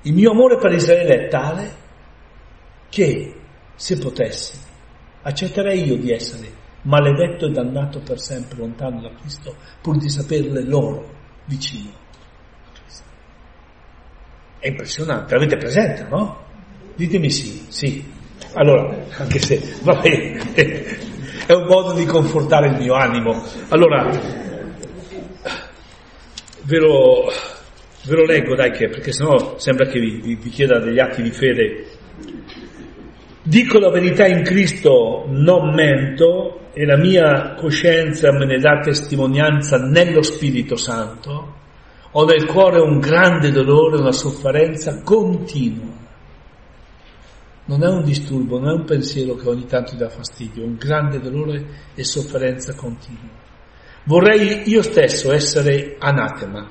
[0.01, 1.71] Il mio amore per Israele è tale
[2.89, 3.35] che,
[3.75, 4.65] se potessi,
[5.27, 6.47] accetterei io di essere
[6.83, 11.91] maledetto e dannato per sempre lontano da Cristo, pur di saperle loro vicino
[14.59, 16.45] È impressionante, l'avete presente, no?
[16.95, 18.15] Ditemi sì, sì.
[18.53, 20.39] Allora, anche se, va bene,
[21.45, 23.43] è un modo di confortare il mio animo.
[23.67, 24.09] Allora,
[26.63, 27.29] ve lo,
[28.03, 31.21] ve lo leggo, dai, che, perché sennò sembra che vi, vi, vi chieda degli atti
[31.21, 31.96] di fede.
[33.47, 39.77] Dico la verità in Cristo, non mento, e la mia coscienza me ne dà testimonianza
[39.77, 41.55] nello Spirito Santo.
[42.11, 46.05] Ho nel cuore un grande dolore, una sofferenza continua
[47.67, 50.75] non è un disturbo, non è un pensiero che ogni tanto dà fastidio, è un
[50.75, 53.45] grande dolore e sofferenza continua.
[54.05, 56.65] Vorrei io stesso essere anatema,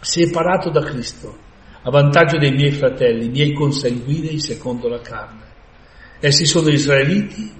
[0.00, 1.36] separato da Cristo,
[1.82, 5.50] a vantaggio dei miei fratelli, miei consanguinei secondo la carne.
[6.24, 7.52] Essi sono israeliti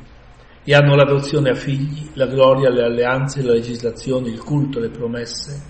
[0.63, 5.61] e hanno l'adozione a figli, la gloria, le alleanze, la legislazione, il culto, le promesse.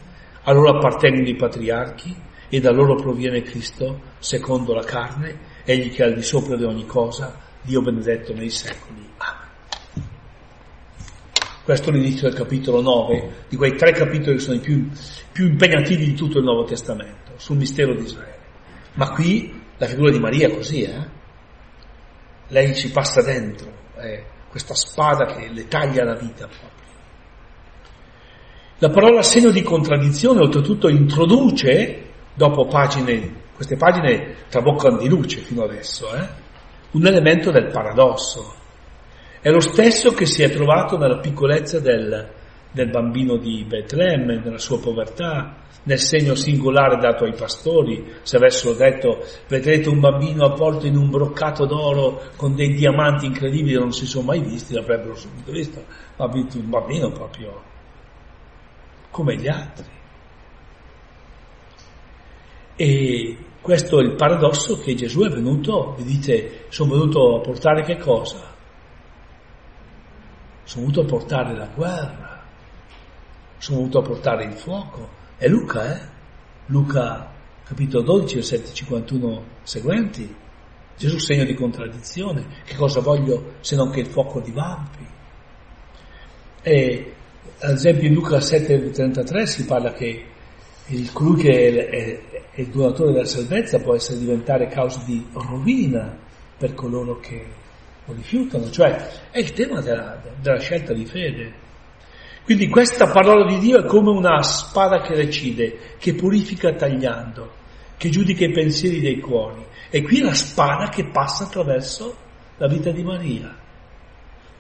[0.43, 2.15] A loro appartengono i patriarchi
[2.51, 6.65] e da loro proviene Cristo secondo la carne egli che è al di sopra di
[6.65, 9.09] ogni cosa, Dio benedetto nei secoli.
[9.17, 10.07] Amen.
[11.65, 14.87] Questo è l'inizio del capitolo 9, di quei tre capitoli che sono i più,
[15.33, 18.39] più impegnativi di tutto il Nuovo Testamento, sul mistero di Israele.
[18.97, 21.21] Ma qui la figura di Maria è così, eh?
[22.53, 26.91] Lei ci passa dentro, è questa spada che le taglia la vita proprio.
[28.77, 35.63] La parola segno di contraddizione oltretutto introduce, dopo pagine queste pagine traboccano di luce fino
[35.63, 36.29] adesso, eh?
[36.91, 38.55] un elemento del paradosso.
[39.41, 42.29] È lo stesso che si è trovato nella piccolezza del,
[42.71, 48.75] del bambino di Betlemme, nella sua povertà, nel segno singolare dato ai pastori, se avessero
[48.75, 53.93] detto vedrete un bambino avvolto in un broccato d'oro con dei diamanti incredibili che non
[53.93, 55.85] si sono mai visti, l'avrebbero subito visto,
[56.17, 57.63] ma un bambino proprio
[59.11, 60.01] come gli altri.
[62.77, 67.83] E questo è il paradosso che Gesù è venuto, vi dite, sono venuto a portare
[67.83, 68.51] che cosa?
[70.65, 72.43] Sono venuto a portare la guerra,
[73.59, 75.21] sono venuto a portare il fuoco.
[75.43, 76.01] È Luca, eh?
[76.67, 77.29] Luca
[77.65, 80.33] capitolo 12, versetti 51 seguenti.
[80.97, 82.47] Gesù segno di contraddizione.
[82.65, 85.05] Che cosa voglio se non che il fuoco divampi?
[86.63, 87.13] E
[87.59, 90.27] ad esempio in Luca 7,33 si parla che
[90.87, 92.21] il, colui che è, è,
[92.53, 96.17] è, il donatore della salvezza può essere diventare causa di rovina
[96.57, 97.45] per coloro che
[98.05, 101.62] lo rifiutano, cioè è il tema della, della scelta di fede.
[102.45, 107.53] Quindi questa parola di Dio è come una spada che recide, che purifica tagliando,
[107.97, 109.65] che giudica i pensieri dei cuori.
[109.91, 112.17] E qui è la spada che passa attraverso
[112.57, 113.57] la vita di Maria,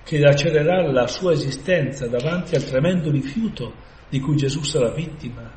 [0.04, 3.72] che lacererà la sua esistenza davanti al tremendo rifiuto
[4.08, 5.50] di cui Gesù sarà vittima.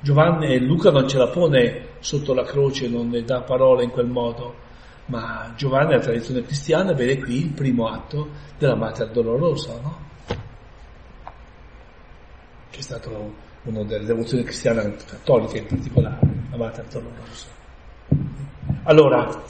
[0.00, 3.90] Giovanni e Luca non ce la pone sotto la croce, non ne dà parole in
[3.90, 4.54] quel modo,
[5.06, 10.05] ma Giovanni, la tradizione cristiana, vede qui il primo atto della Mater Dolorosa, no?
[12.76, 16.18] Che è stato una delle devozioni cristiane cattoliche in particolare,
[16.50, 17.46] la Mater Dolorosa.
[18.82, 19.42] Allora,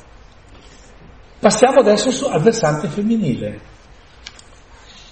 [1.41, 3.61] passiamo adesso al versante femminile.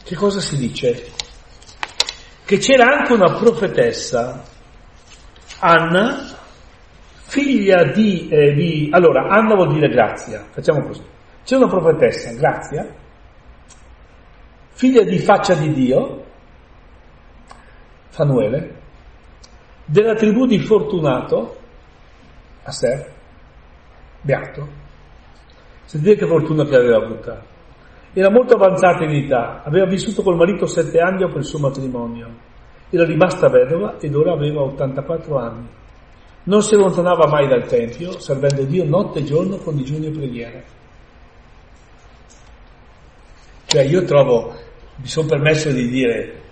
[0.04, 1.10] Che cosa si dice?
[2.44, 4.44] Che c'era anche una profetessa
[5.58, 6.36] Anna,
[7.26, 11.02] figlia di, eh, di, Allora, Anna vuol dire grazia, facciamo così.
[11.42, 12.94] C'è una profetessa, Grazia,
[14.70, 16.13] figlia di faccia di Dio,
[18.14, 18.80] Fanuele,
[19.84, 21.56] della tribù di Fortunato,
[22.62, 23.12] Aser,
[24.22, 24.68] Beato.
[25.84, 27.44] Sentite che fortuna che aveva avuta.
[28.12, 32.52] Era molto avanzata in età, aveva vissuto col marito sette anni dopo il suo matrimonio
[32.96, 35.68] era rimasta vedova ed ora aveva 84 anni.
[36.44, 40.64] Non si allontanava mai dal Tempio, servendo Dio notte e giorno con digiuni e preghiere.
[43.66, 44.54] Cioè io trovo,
[44.96, 46.42] mi sono permesso di dire,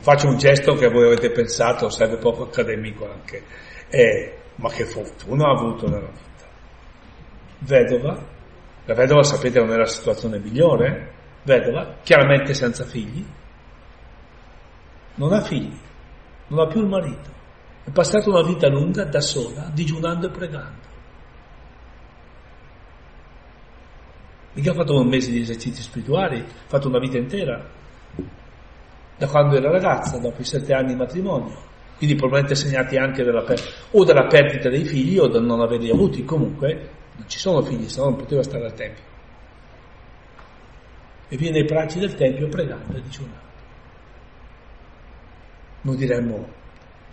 [0.00, 3.42] faccio un gesto che voi avete pensato, serve poco accademico anche,
[3.88, 6.46] eh, ma che fortuna ha avuto nella vita.
[7.60, 8.26] Vedova,
[8.84, 11.12] la vedova sapete non è la situazione migliore,
[11.42, 13.24] vedova, chiaramente senza figli,
[15.14, 15.78] non ha figli,
[16.48, 17.30] non ha più il marito,
[17.84, 20.86] è passata una vita lunga da sola, digiunando e pregando.
[24.52, 27.76] Mica ha fatto un mese di esercizi spirituali, ha fatto una vita intera,
[29.18, 31.66] da quando era ragazza, dopo i sette anni di matrimonio.
[31.96, 33.60] Quindi probabilmente segnati anche dalla per-
[33.90, 36.24] o dalla perdita dei figli o da non averli avuti.
[36.24, 39.02] Comunque non ci sono figli, se no non poteva stare al Tempio.
[41.28, 43.46] E viene ai bracci del Tempio pregando e digiunando
[45.82, 46.48] noi diremmo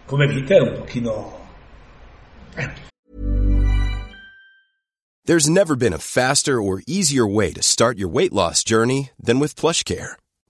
[0.06, 1.43] come vita è un pochino
[5.26, 9.39] There's never been a faster or easier way to start your weight loss journey than
[9.39, 10.18] with PlushCare.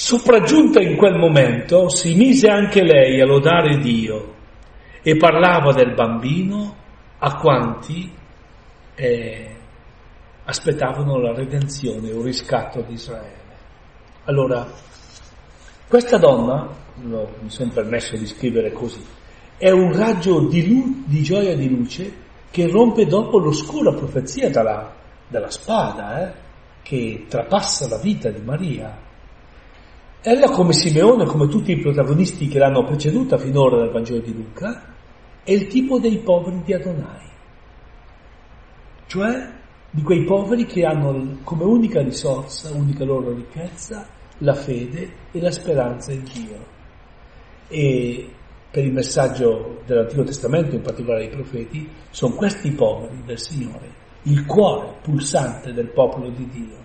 [0.00, 4.32] Sopraggiunta in quel momento, si mise anche lei a lodare Dio
[5.02, 6.72] e parlava del bambino
[7.18, 8.08] a quanti
[8.94, 9.56] eh,
[10.44, 13.56] aspettavano la redenzione o riscatto di Israele.
[14.26, 14.68] Allora,
[15.88, 16.68] questa donna,
[17.02, 19.04] no, mi sono permesso di scrivere così,
[19.56, 22.12] è un raggio di, lu- di gioia e di luce
[22.52, 24.94] che rompe dopo l'oscura profezia dalla,
[25.26, 26.32] della spada, eh,
[26.82, 29.06] che trapassa la vita di Maria.
[30.30, 34.94] Ella, come Simeone, come tutti i protagonisti che l'hanno preceduta finora nel Vangelo di Luca,
[35.42, 37.26] è il tipo dei poveri di Adonai,
[39.06, 39.48] cioè
[39.90, 44.06] di quei poveri che hanno come unica risorsa, unica loro ricchezza,
[44.40, 46.66] la fede e la speranza in Dio.
[47.68, 48.30] E
[48.70, 53.90] per il messaggio dell'Antico Testamento, in particolare i profeti, sono questi poveri del Signore,
[54.24, 56.77] il cuore pulsante del popolo di Dio.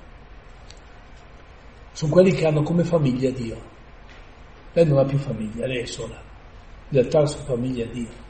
[1.94, 3.58] Sono quelli che hanno come famiglia Dio.
[4.74, 6.16] Lei non ha più famiglia, lei è sola.
[6.90, 8.22] In realtà la sua famiglia è Dio.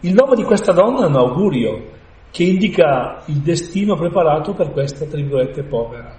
[0.00, 1.98] Il nome di questa donna è un augurio
[2.30, 5.20] che indica il destino preparato per questa, tra
[5.68, 6.16] povera.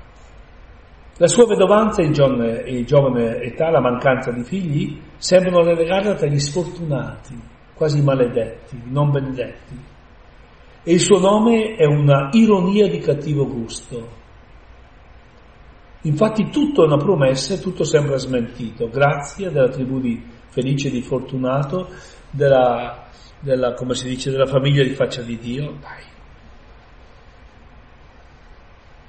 [1.18, 6.28] La sua vedovanza in giovane, in giovane età, la mancanza di figli, sembrano relegarla tra
[6.28, 7.40] gli sfortunati,
[7.76, 9.80] quasi maledetti, non benedetti.
[10.84, 14.20] E il suo nome è una ironia di cattivo gusto.
[16.04, 18.90] Infatti tutto è una promessa e tutto sembra smentito.
[18.90, 21.90] Grazia della tribù di Felice di Fortunato,
[22.32, 23.08] della,
[23.40, 25.78] della, come si dice, della famiglia di faccia di Dio.
[25.80, 26.04] Dai.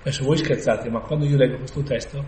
[0.01, 2.25] Adesso voi scherzate, ma quando io leggo questo testo,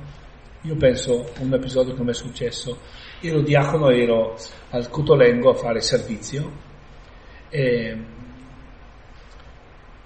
[0.62, 2.78] io penso a un episodio che mi è successo.
[3.20, 4.36] Ero diacono, ero
[4.70, 6.50] al Cotolengo a fare servizio
[7.50, 7.96] e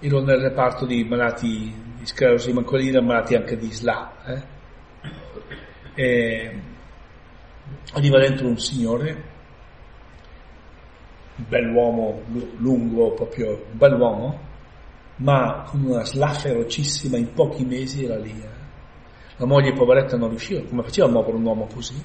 [0.01, 4.11] ero nel reparto di malati di sclerosi mancolina, malati anche di SLA.
[4.25, 4.41] Eh?
[5.95, 6.61] E
[7.93, 9.23] arriva dentro un signore,
[11.35, 12.21] un bell'uomo
[12.57, 14.39] lungo, proprio un bell'uomo,
[15.17, 18.31] ma con una SLA ferocissima in pochi mesi era lì.
[18.31, 18.57] Eh?
[19.35, 22.01] La moglie poveretta non riusciva, come faceva a muovere un uomo così?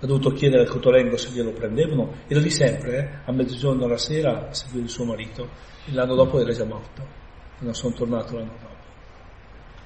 [0.00, 3.08] Ha dovuto chiedere al Cotolengo se glielo prendevano, era lì sempre, eh?
[3.24, 5.48] a mezzogiorno alla sera a seguire il suo marito,
[5.86, 7.26] e l'anno dopo era già morto,
[7.60, 8.76] non sono tornato l'anno dopo.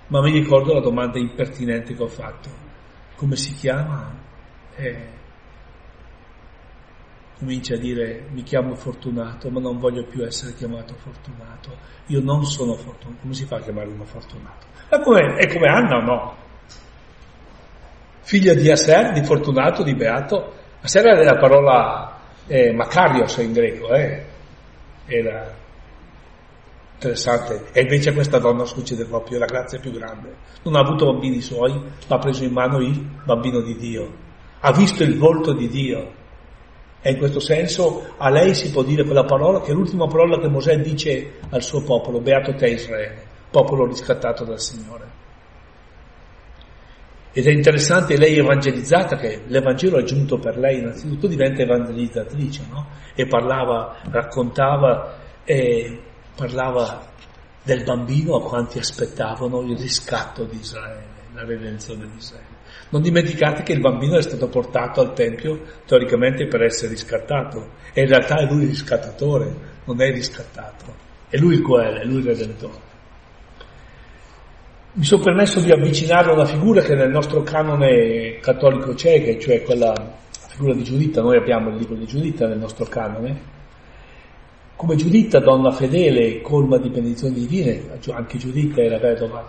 [0.09, 2.51] Ma mi ricordo la domanda impertinente che ho fatto,
[3.16, 4.14] come si chiama?
[4.77, 5.09] Eh,
[7.39, 12.45] comincia a dire mi chiamo Fortunato, ma non voglio più essere chiamato Fortunato, io non
[12.45, 14.66] sono Fortunato, come si fa a chiamare uno Fortunato?
[14.89, 16.37] È come, è come Anna o no?
[18.20, 20.55] Figlia di Aser, di Fortunato, di Beato.
[20.81, 24.25] Aser è la parola eh, Macarios in greco, eh?
[25.07, 25.61] era
[27.03, 27.65] interessante.
[27.73, 30.37] E invece questa donna succede proprio la grazia più grande.
[30.63, 34.11] Non ha avuto bambini suoi, ma ha preso in mano il bambino di Dio.
[34.61, 36.21] Ha visto il volto di Dio.
[37.01, 40.39] E in questo senso a lei si può dire quella parola che è l'ultima parola
[40.39, 45.21] che Mosè dice al suo popolo, beato te Israele, popolo riscattato dal Signore.
[47.33, 52.87] Ed è interessante lei evangelizzata, che l'Evangelo è giunto per lei, innanzitutto diventa evangelizzatrice, no?
[53.15, 55.99] E parlava, raccontava, e
[56.35, 57.11] parlava
[57.62, 62.61] del bambino a quanti aspettavano il riscatto di Israele, la redenzione di Israele.
[62.91, 68.03] Non dimenticate che il bambino è stato portato al Tempio teoricamente per essere riscattato e
[68.03, 69.55] in realtà è lui il riscattatore,
[69.85, 70.95] non è il riscattato,
[71.28, 72.91] è lui il Coel, è lui il Redentore.
[74.95, 79.39] Mi sono permesso di avvicinare a una figura che nel nostro canone cattolico c'è, che
[79.39, 79.95] cioè quella
[80.49, 83.41] figura di Giuditta, noi abbiamo il libro di Giuditta nel nostro canone,
[84.83, 89.49] come Giuditta, donna fedele, colma di benedizioni divine, anche Giuditta era vedova,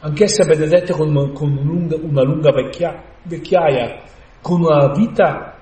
[0.00, 4.02] anch'essa benedetta con, con un lunga, una lunga vecchia, vecchiaia,
[4.40, 5.56] con una vita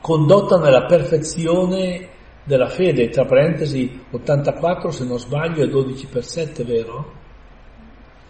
[0.00, 2.08] condotta nella perfezione
[2.44, 7.12] della fede, tra parentesi 84 se non sbaglio è 12 per 7, vero?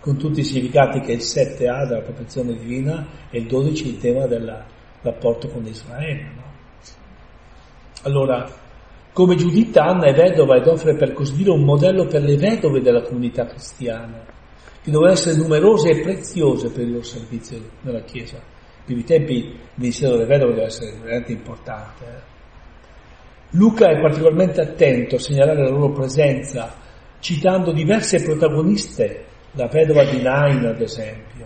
[0.00, 3.98] Con tutti i significati che il 7 ha della perfezione divina e il 12 il
[3.98, 4.64] tema del
[5.02, 6.22] rapporto con Israele.
[6.34, 6.42] No?
[8.04, 8.66] Allora,
[9.18, 12.80] come Giuditta, Anna è vedova ed offre per così dire un modello per le vedove
[12.80, 14.24] della comunità cristiana,
[14.80, 18.36] che devono essere numerose e preziose per il loro servizio nella Chiesa.
[18.36, 22.04] In primi tempi il ministero delle vedove deve essere veramente importante.
[22.04, 23.56] Eh?
[23.56, 26.72] Luca è particolarmente attento a segnalare la loro presenza,
[27.18, 31.44] citando diverse protagoniste, la vedova di Nain ad esempio,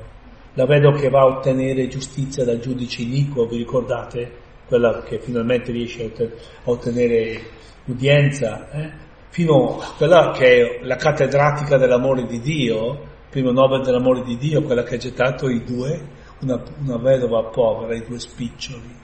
[0.53, 4.41] la vedova che va a ottenere giustizia dal giudice iniquo, vi ricordate?
[4.67, 8.93] Quella che finalmente riesce a ottenere udienza, eh?
[9.29, 14.63] fino a quella che è la cattedratica dell'amore di Dio, primo Nobel dell'amore di Dio,
[14.63, 16.07] quella che ha gettato i due,
[16.41, 19.01] una, una vedova povera, i due spiccioli.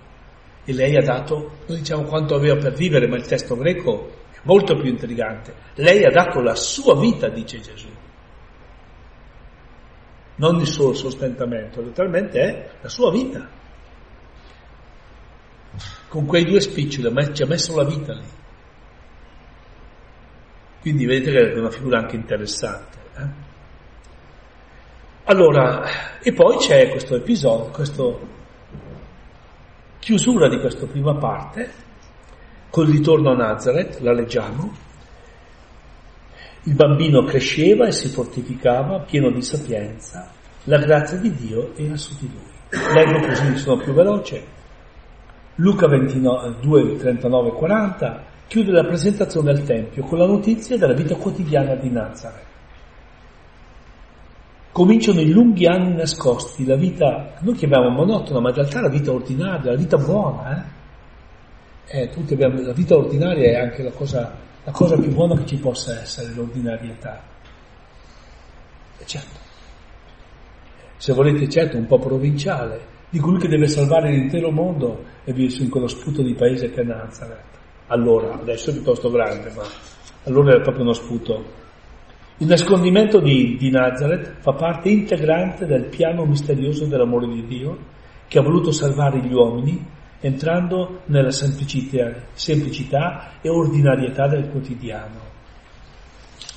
[0.64, 4.38] E lei ha dato, noi diciamo quanto aveva per vivere, ma il testo greco è
[4.42, 5.54] molto più intrigante.
[5.76, 7.88] Lei ha dato la sua vita, dice Gesù.
[10.36, 13.48] Non il suo sostentamento, letteralmente è la sua vita.
[16.08, 18.37] Con quei due spiccioli ci ha messo la vita lì.
[20.80, 22.98] Quindi vedete che è una figura anche interessante.
[23.16, 23.46] Eh?
[25.24, 28.02] Allora, e poi c'è questo episodio, questa
[29.98, 31.70] chiusura di questa prima parte,
[32.70, 34.72] col ritorno a Nazareth, la leggiamo.
[36.62, 40.30] Il bambino cresceva e si fortificava, pieno di sapienza,
[40.64, 42.56] la grazia di Dio era su di lui.
[42.94, 44.56] Leggo così, sono più veloce.
[45.56, 51.14] Luca 29, 2, 39, 40, chiude la presentazione al Tempio con la notizia della vita
[51.14, 52.46] quotidiana di Nazareth.
[54.72, 59.12] Cominciano i lunghi anni nascosti, la vita noi chiamiamo monotona, ma in realtà la vita
[59.12, 60.56] ordinaria, la vita buona.
[61.86, 62.00] Eh?
[62.00, 64.34] Eh, tutti abbiamo, la vita ordinaria è anche la cosa,
[64.64, 67.20] la cosa più buona che ci possa essere, l'ordinarietà.
[68.98, 69.38] E certo,
[70.96, 75.52] se volete certo un po' provinciale, di colui che deve salvare l'intero mondo e vive
[75.62, 77.57] in quello sputo di paese che è Nazareth
[77.88, 79.64] allora, adesso è piuttosto grande, ma
[80.24, 81.56] allora era proprio uno sputo.
[82.38, 87.78] Il nascondimento di, di Nazareth fa parte integrante del piano misterioso dell'amore di Dio
[88.28, 89.84] che ha voluto salvare gli uomini
[90.20, 95.26] entrando nella semplicità, semplicità e ordinarietà del quotidiano.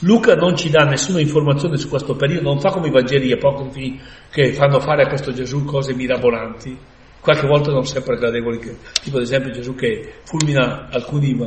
[0.02, 4.00] Luca non ci dà nessuna informazione su questo periodo, non fa come i Vangeli apocrifi
[4.32, 6.76] che fanno fare a questo Gesù cose mirabolanti,
[7.22, 8.60] qualche volta non sempre gradevoli,
[9.02, 11.38] tipo ad esempio Gesù che fulmina alcuni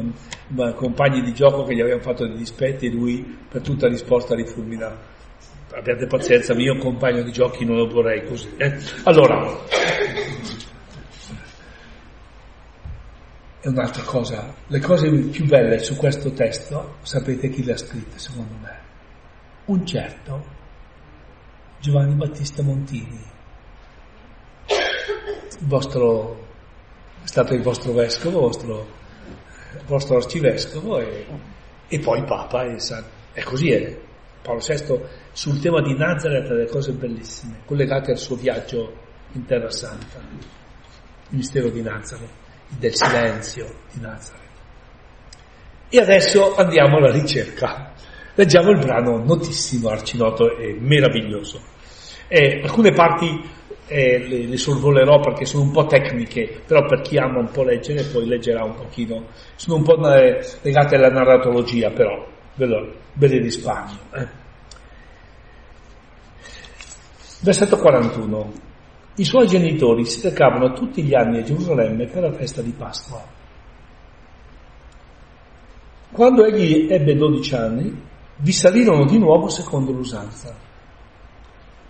[0.74, 4.46] compagni di gioco che gli avevano fatto dei dispetti e lui per tutta risposta li
[4.46, 5.12] fulmina.
[5.72, 8.54] Abbiate pazienza, mio compagno di giochi non lo vorrei così.
[8.56, 8.78] Eh?
[9.02, 9.64] Allora,
[13.60, 18.18] è un'altra cosa, le cose più belle su questo testo, sapete chi le ha scritte
[18.18, 18.78] secondo me?
[19.64, 20.44] Un certo
[21.80, 23.32] Giovanni Battista Montini
[25.60, 26.46] vostro,
[27.22, 28.86] è stato il vostro vescovo, il vostro,
[29.72, 31.26] il vostro arcivescovo e,
[31.88, 32.64] e poi Papa.
[32.64, 34.02] E San, è così, è.
[34.42, 35.00] Paolo VI
[35.32, 38.92] sul tema di Nazareth delle cose bellissime, collegate al suo viaggio
[39.32, 42.28] in Terra Santa, il mistero di Nazareth,
[42.68, 44.42] del silenzio di Nazareth.
[45.88, 47.92] E adesso andiamo alla ricerca.
[48.34, 51.62] Leggiamo il brano notissimo, arcinoto e meraviglioso.
[52.26, 53.48] E alcune parti
[53.86, 57.62] eh, le, le, sorvolerò perché sono un po' tecniche, però per chi ama un po'
[57.62, 59.26] leggere poi leggerà un pochino,
[59.56, 63.98] sono un po' legate alla narratologia però, ve, lo, ve le risparmio.
[64.14, 64.42] Eh.
[67.40, 68.52] Versetto 41.
[69.16, 73.22] I suoi genitori si recavano tutti gli anni a Gerusalemme per la festa di Pasqua.
[76.10, 78.02] Quando egli ebbe 12 anni,
[78.36, 80.72] vi salirono di nuovo secondo l'usanza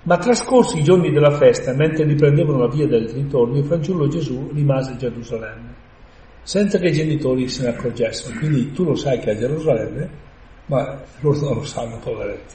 [0.05, 4.51] ma trascorsi i giorni della festa, mentre riprendevano la via del ritorno, il fanciullo Gesù
[4.53, 5.75] rimase a Gerusalemme,
[6.43, 8.39] senza che i genitori se ne accorgessero.
[8.39, 10.11] Quindi tu lo sai che è a Gerusalemme,
[10.67, 12.55] ma loro non lo sanno, poveretti.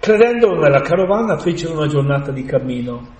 [0.00, 3.14] Credendo nella carovana, fecero una giornata di cammino.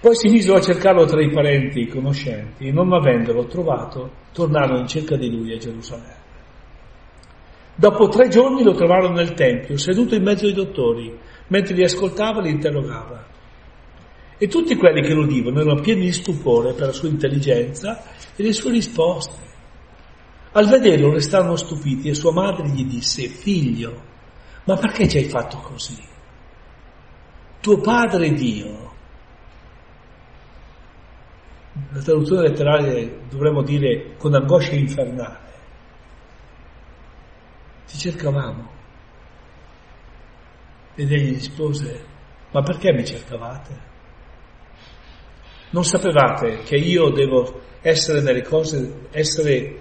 [0.00, 4.10] Poi si misero a cercarlo tra i parenti e i conoscenti, e non avendolo trovato,
[4.32, 6.18] tornarono in cerca di lui a Gerusalemme.
[7.74, 11.18] Dopo tre giorni lo trovarono nel Tempio, seduto in mezzo ai dottori,
[11.50, 13.28] mentre li ascoltava li interrogava.
[14.38, 18.02] E tutti quelli che lo udivano erano pieni di stupore per la sua intelligenza
[18.34, 19.48] e le sue risposte.
[20.52, 24.08] Al vederlo restarono stupiti e sua madre gli disse, figlio,
[24.64, 25.96] ma perché ci hai fatto così?
[27.60, 28.88] Tuo padre Dio.
[31.92, 35.48] La traduzione letterale dovremmo dire con angoscia infernale.
[37.86, 38.78] Ti cercavamo.
[41.00, 42.04] Ed egli rispose,
[42.50, 43.88] ma perché mi cercavate?
[45.70, 49.80] Non sapevate che io devo essere nelle cose, essere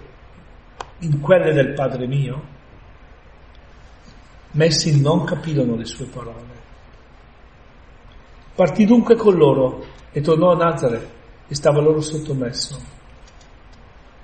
[0.99, 2.41] in quelle del Padre mio?
[4.51, 6.57] Messi non capirono le sue parole.
[8.55, 11.09] Partì dunque con loro e tornò a Nazareth
[11.49, 12.82] e stava loro sottomesso.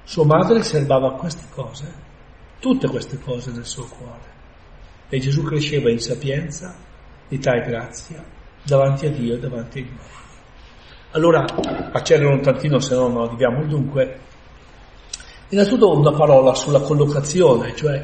[0.05, 1.93] Sua madre serbava queste cose,
[2.59, 4.31] tutte queste cose nel suo cuore.
[5.09, 6.84] E Gesù cresceva in sapienza,
[7.29, 8.23] età e grazia
[8.63, 10.23] davanti a Dio e davanti agli uomini.
[11.11, 11.45] Allora,
[11.93, 14.19] accelero un tantino, se no non arriviamo dunque.
[15.49, 18.03] Innanzitutto una parola sulla collocazione, cioè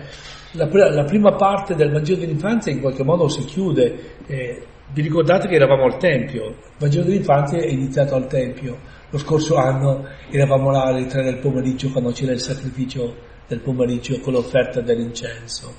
[0.51, 4.15] la, la, prima parte del Vangelo dell'infanzia in qualche modo si chiude.
[4.27, 6.45] Eh, vi ricordate che eravamo al Tempio?
[6.47, 8.77] Il Vangelo dell'infanzia è iniziato al Tempio.
[9.09, 13.13] Lo scorso anno eravamo là alle tre del pomeriggio quando c'era il sacrificio
[13.47, 15.73] del pomeriggio con l'offerta dell'incenso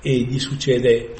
[0.00, 1.14] e gli succede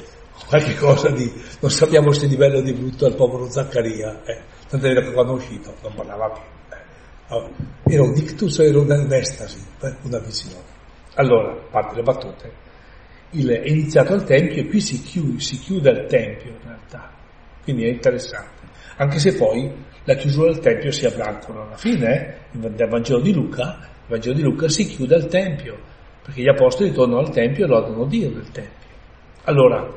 [0.47, 1.31] qualche cosa di...
[1.59, 4.23] non sappiamo se di bello o di brutto al povero Zaccaria.
[4.23, 4.41] Eh.
[4.67, 6.41] Tanto era che quando è uscito non parlava più.
[6.75, 6.81] Eh.
[7.27, 7.49] Allora,
[7.83, 10.71] era un dictus, era un'estasi, eh, una visione.
[11.15, 12.51] Allora, parte le battute,
[13.31, 17.11] il, è iniziato al Tempio e qui si chiude, si chiude al Tempio in realtà,
[17.63, 18.61] quindi è interessante.
[18.97, 19.71] Anche se poi
[20.05, 22.57] la chiusura del Tempio si avrà ancora alla fine, eh?
[22.57, 25.77] nel Vangelo di Luca, il Vangelo di Luca si chiude al Tempio,
[26.23, 28.87] perché gli apostoli tornano al Tempio e lodano Dio nel Tempio.
[29.43, 29.87] Allora,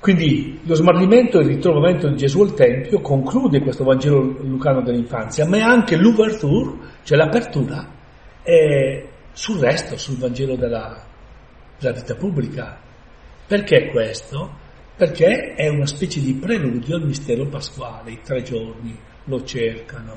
[0.00, 5.46] quindi lo smarrimento e il ritrovamento di Gesù al Tempio conclude questo Vangelo lucano dell'infanzia,
[5.46, 7.88] ma è anche l'ouverture, cioè l'apertura,
[8.42, 11.04] eh, sul resto, sul Vangelo della,
[11.78, 12.78] la vita pubblica.
[13.46, 14.64] Perché questo?
[14.96, 20.14] Perché è una specie di preludio al mistero pasquale, i tre giorni lo cercano,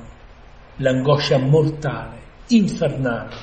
[0.78, 2.18] l'angoscia mortale,
[2.48, 3.36] infernale,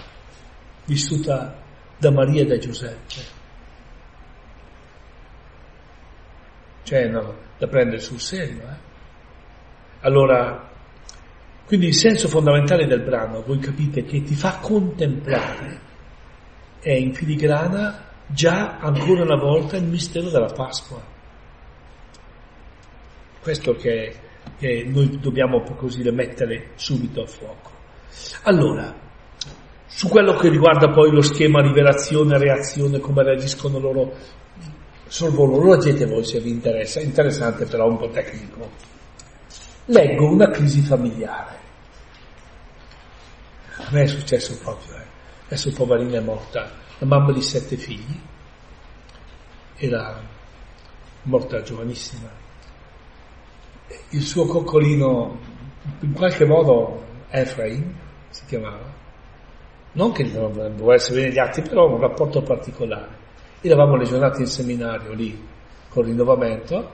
[0.87, 1.57] vissuta
[1.99, 3.36] da Maria e da Giuseppe.
[6.87, 8.63] Cioè, no, da prendere sul serio.
[8.63, 8.77] Eh?
[10.03, 10.71] Allora,
[11.67, 15.81] quindi il senso fondamentale del brano, voi capite che ti fa contemplare,
[16.79, 21.03] è in filigrana già ancora una volta il mistero della Pasqua.
[23.43, 24.15] Questo che,
[24.57, 27.71] che noi dobbiamo così mettere subito a fuoco.
[28.45, 28.95] Allora,
[29.87, 34.15] su quello che riguarda poi lo schema rivelazione, reazione, come reagiscono loro,
[35.07, 38.69] sorvolo, lo leggete voi se vi interessa, interessante però un po' tecnico.
[39.87, 41.65] Leggo una crisi familiare.
[43.77, 45.05] A me è successo proprio, eh.
[45.47, 48.19] adesso poverina è morta la mamma di sette figli,
[49.77, 50.19] era
[51.23, 52.29] morta giovanissima.
[54.11, 55.39] Il suo coccolino,
[56.01, 57.95] in qualche modo Efraim
[58.31, 58.95] si chiamava,
[59.93, 63.25] non che non volesse vedere gli atti, però un rapporto particolare.
[63.61, 65.47] Eravamo le giornate in seminario lì
[65.89, 66.93] con il rinnovamento,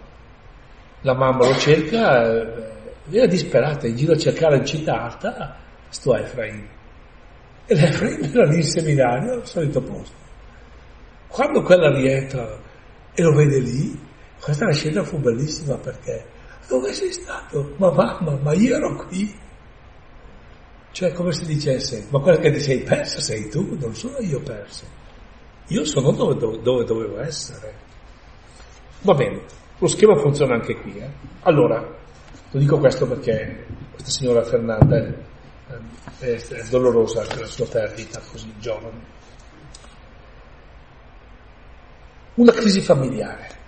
[1.00, 2.70] la mamma lo cerca, eh,
[3.10, 5.56] era disperata, in giro a cercare in città alta,
[5.88, 6.68] sto Efraim
[7.66, 10.16] e l'Efraim era lì in seminario al solito posto.
[11.28, 12.58] Quando quella rientra
[13.14, 13.98] e lo vede lì,
[14.40, 16.26] questa scena fu bellissima perché
[16.68, 17.74] dove sei stato?
[17.76, 19.40] Ma mamma, ma io ero qui.
[20.90, 24.40] Cioè come se dicesse, ma quella che ti sei persa sei tu, non sono io
[24.40, 24.84] perso.
[25.68, 27.74] Io sono dove, dove, dove dovevo essere.
[29.02, 29.42] Va bene,
[29.78, 30.98] lo schema funziona anche qui.
[30.98, 31.10] Eh?
[31.42, 31.80] Allora,
[32.50, 34.96] lo dico questo perché questa signora Fernanda
[36.18, 39.20] è, è dolorosa anche la sua perdita così giovane.
[42.34, 43.60] Una crisi familiare.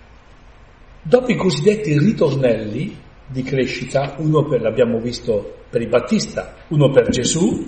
[1.01, 7.09] Dopo i cosiddetti ritornelli di crescita, uno per, l'abbiamo visto per il Battista, uno per
[7.09, 7.65] Gesù,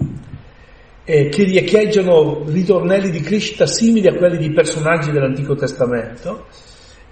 [1.09, 6.47] eh, che riecheggiano ritornelli di crescita simili a quelli di personaggi dell'Antico Testamento,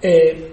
[0.02, 0.52] eh,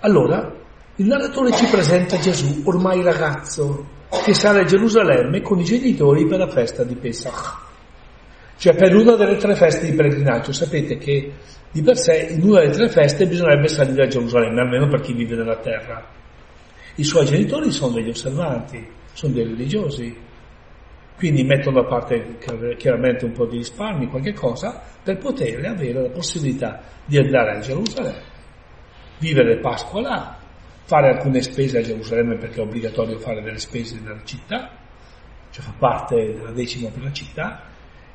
[0.00, 0.54] allora
[0.94, 3.88] il narratore ci presenta Gesù ormai ragazzo,
[4.22, 7.64] che sale a Gerusalemme con i genitori per la festa di Pesach.
[8.56, 10.52] Cioè per una delle tre feste di pellegrinaggio.
[10.52, 11.32] Sapete che
[11.72, 15.12] di per sé in una delle tre feste bisognerebbe salire a Gerusalemme, almeno per chi
[15.12, 16.06] vive nella terra.
[16.94, 20.25] I suoi genitori sono degli osservanti, sono dei religiosi,
[21.16, 22.36] quindi mettono da parte
[22.76, 27.60] chiaramente un po' di risparmi, qualche cosa, per poter avere la possibilità di andare a
[27.60, 28.22] Gerusalemme,
[29.18, 30.38] vivere Pasqua là,
[30.84, 34.70] fare alcune spese a Gerusalemme perché è obbligatorio fare delle spese nella città,
[35.50, 37.62] cioè fa parte della decima per la città,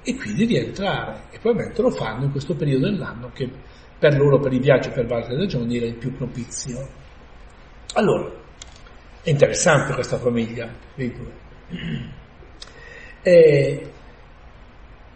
[0.04, 1.24] e quindi rientrare.
[1.32, 3.50] E probabilmente lo fanno in questo periodo dell'anno che
[3.98, 6.88] per loro, per i viaggi per varie ragioni, era il più propizio.
[7.94, 8.32] Allora,
[9.24, 10.70] è interessante questa famiglia,
[13.22, 13.92] e,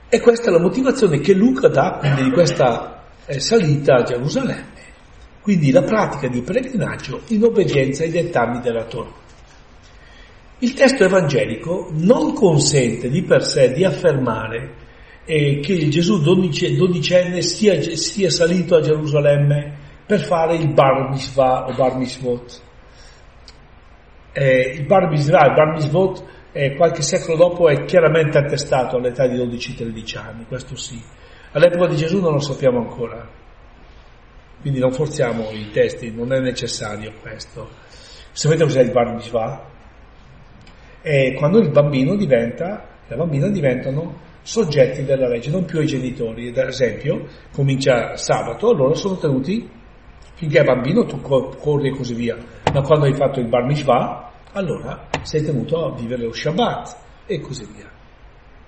[0.07, 4.73] e questa è la motivazione che Luca dà quindi di questa eh, salita a Gerusalemme,
[5.41, 9.23] quindi la pratica di pellegrinaggio in obbedienza ai dettami della Torah.
[10.59, 14.83] Il testo evangelico non consente di per sé di affermare
[15.25, 21.73] eh, che Gesù dodicenne sia, sia, salito a Gerusalemme per fare il bar mitzvah o
[21.73, 22.61] bar mitzvot.
[24.31, 26.23] Eh, il bar mitzvah, il bar mitzvot,
[26.55, 30.97] eh, qualche secolo dopo è chiaramente attestato all'età di 12-13 anni, questo sì.
[31.51, 33.27] All'epoca di Gesù non lo sappiamo ancora,
[34.61, 37.67] quindi non forziamo i testi, non è necessario questo.
[38.31, 39.65] Sapete cos'è il bar mitzvah?
[41.01, 46.47] È quando il bambino diventa, la bambina diventano soggetti della legge, non più ai genitori.
[46.47, 49.69] Ad esempio, comincia sabato, allora sono tenuti,
[50.35, 52.37] finché è bambino tu corri e così via,
[52.71, 57.39] ma quando hai fatto il bar mitzvah, allora sei tenuto a vivere lo Shabbat e
[57.39, 57.91] così via.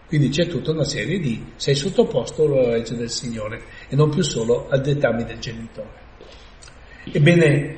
[0.07, 4.23] Quindi c'è tutta una serie di, sei sottoposto alla legge del Signore e non più
[4.23, 6.05] solo al dettami del genitore.
[7.11, 7.75] Ebbene,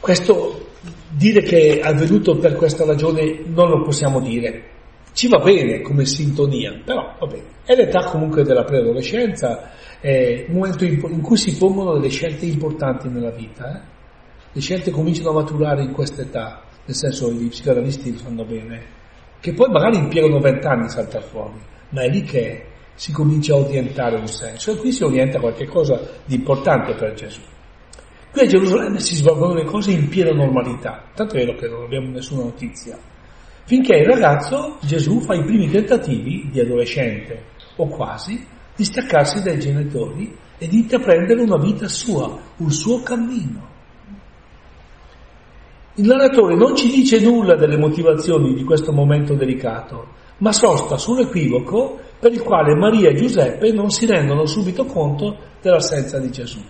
[0.00, 0.72] questo
[1.10, 4.72] dire che è avvenuto per questa ragione non lo possiamo dire,
[5.12, 7.44] ci va bene come sintonia, però va bene.
[7.64, 13.08] È l'età comunque della preadolescenza, è un momento in cui si pongono delle scelte importanti
[13.08, 13.76] nella vita.
[13.76, 13.80] Eh?
[14.52, 18.82] Le scelte cominciano a maturare in questa età, nel senso gli psicanalisti lo sanno bene,
[19.40, 21.60] che poi magari impiegano vent'anni a saltare fuori,
[21.90, 26.00] ma è lì che si comincia a orientare un senso e qui si orienta qualcosa
[26.24, 27.40] di importante per Gesù.
[28.30, 31.84] Qui a Gerusalemme si svolgono le cose in piena normalità, tanto è vero che non
[31.84, 32.98] abbiamo nessuna notizia
[33.64, 37.44] finché il ragazzo, Gesù, fa i primi tentativi, di adolescente
[37.76, 43.72] o quasi, di staccarsi dai genitori e di intraprendere una vita sua, un suo cammino.
[45.96, 51.98] Il narratore non ci dice nulla delle motivazioni di questo momento delicato, ma sosta sull'equivoco
[52.18, 56.60] per il quale Maria e Giuseppe non si rendono subito conto dell'assenza di Gesù.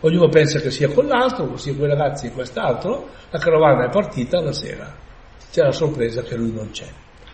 [0.00, 4.52] Ognuno pensa che sia quell'altro, sia quei ragazzi e quest'altro, la carovana è partita la
[4.52, 5.06] sera
[5.50, 6.86] c'è la sorpresa che lui non c'è.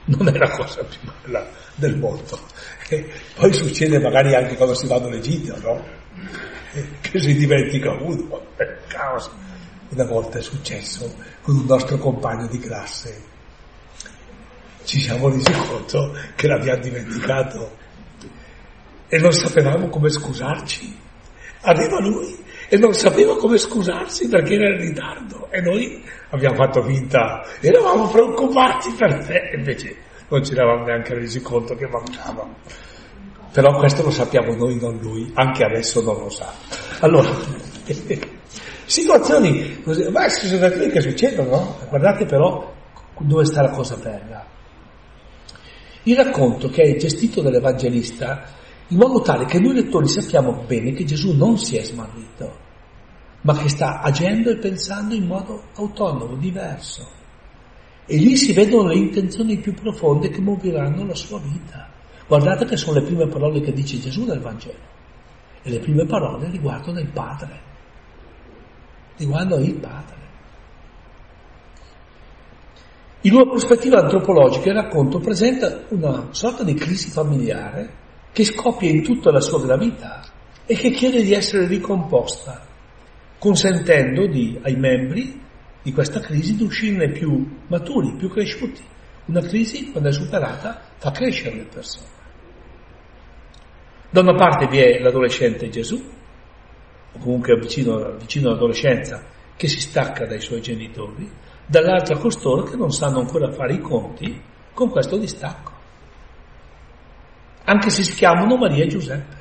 [0.06, 2.38] Non è la cosa più bella del mondo.
[2.88, 5.82] E poi succede magari anche quando si va all'Egitto, no?
[7.00, 9.30] che si dimentica uno, è caos.
[9.88, 11.10] Una volta è successo
[11.44, 13.22] con un nostro compagno di classe.
[14.82, 17.76] Ci siamo resi conto che l'abbiamo dimenticato
[19.06, 20.98] e non sapevamo come scusarci.
[21.60, 26.82] Arriva lui e non sapeva come scusarsi perché era in ritardo e noi abbiamo fatto
[26.82, 29.96] finta, eravamo preoccupati per te, invece
[30.28, 32.48] non ci eravamo neanche resi conto che mancava.
[33.52, 36.52] Però questo lo sappiamo noi, non lui, anche adesso non lo sa.
[37.00, 37.30] Allora,
[38.86, 41.76] situazioni così, ma situazioni che succedono, no?
[41.88, 42.72] Guardate però
[43.18, 44.44] dove sta la cosa bella.
[46.04, 51.04] Il racconto che è gestito dall'Evangelista in modo tale che noi lettori sappiamo bene che
[51.04, 52.58] Gesù non si è smarrito,
[53.40, 57.08] ma che sta agendo e pensando in modo autonomo, diverso.
[58.04, 61.88] E lì si vedono le intenzioni più profonde che muoveranno la sua vita.
[62.26, 64.92] Guardate che sono le prime parole che dice Gesù nel Vangelo.
[65.62, 67.72] E le prime parole riguardano il Padre.
[69.16, 70.22] Riguardano il Padre.
[73.22, 78.02] In una prospettiva antropologica il racconto presenta una sorta di crisi familiare
[78.32, 80.22] che scoppia in tutta la sua gravità
[80.66, 82.66] e che chiede di essere ricomposta,
[83.38, 85.40] consentendo di, ai membri
[85.82, 88.82] di questa crisi di uscirne più maturi, più cresciuti.
[89.26, 92.06] Una crisi, quando è superata, fa crescere le persone.
[94.10, 96.02] Da una parte vi è l'adolescente Gesù,
[97.14, 99.24] o comunque vicino, vicino all'adolescenza,
[99.56, 101.30] che si stacca dai suoi genitori,
[101.66, 104.40] dall'altra costoro che non sanno ancora fare i conti
[104.72, 105.74] con questo distacco
[107.64, 109.36] anche se si chiamano Maria e Giuseppe.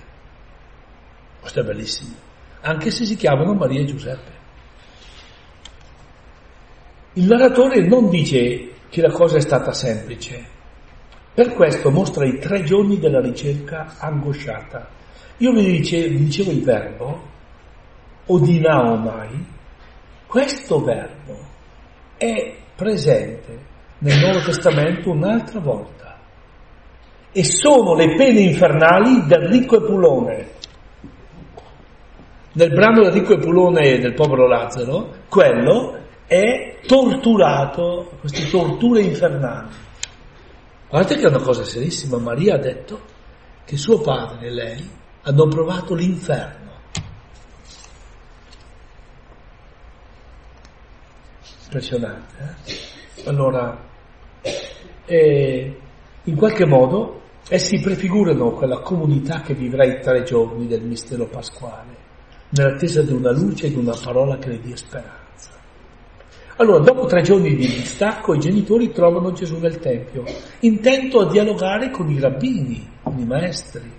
[1.40, 2.16] Questo è bellissimo.
[2.62, 4.32] Anche se si chiamano Maria e Giuseppe.
[7.14, 10.52] Il narratore non dice che la cosa è stata semplice.
[11.34, 14.88] Per questo mostra i tre giorni della ricerca angosciata.
[15.38, 17.32] Io vi dicevo, vi dicevo il verbo,
[18.26, 19.46] odinaomai,
[20.28, 21.38] questo verbo
[22.18, 26.20] è presente nel Nuovo Testamento un'altra volta
[27.32, 30.52] e sono le pene infernali del ricco Epulone.
[32.54, 35.98] Nel brano del ricco e del povero Lazzaro, quello
[36.28, 39.70] è torturato, queste torture infernali.
[40.88, 43.00] Guardate che è una cosa serissima, Maria ha detto,
[43.66, 44.90] che suo padre e lei
[45.24, 46.63] hanno provato l'inferno.
[51.74, 53.28] Impressionante, eh?
[53.28, 53.76] Allora,
[55.06, 55.78] eh,
[56.24, 61.96] in qualche modo essi prefigurano quella comunità che vivrà i tre giorni del mistero pasquale,
[62.50, 65.50] nell'attesa di una luce e di una parola che le dia speranza.
[66.58, 70.26] Allora, dopo tre giorni di distacco, i genitori trovano Gesù nel Tempio,
[70.60, 73.93] intento a dialogare con i rabbini, con i maestri.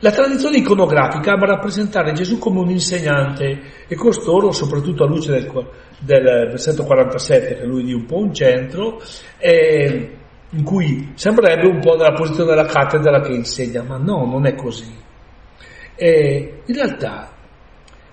[0.00, 5.50] La tradizione iconografica ama rappresentare Gesù come un insegnante e costoro, soprattutto a luce del,
[6.00, 9.00] del versetto 47, che lui di un po' un centro,
[9.38, 10.16] eh,
[10.50, 14.54] in cui sembrerebbe un po' nella posizione della cattedra che insegna, ma no, non è
[14.54, 14.94] così.
[15.94, 17.30] Eh, in realtà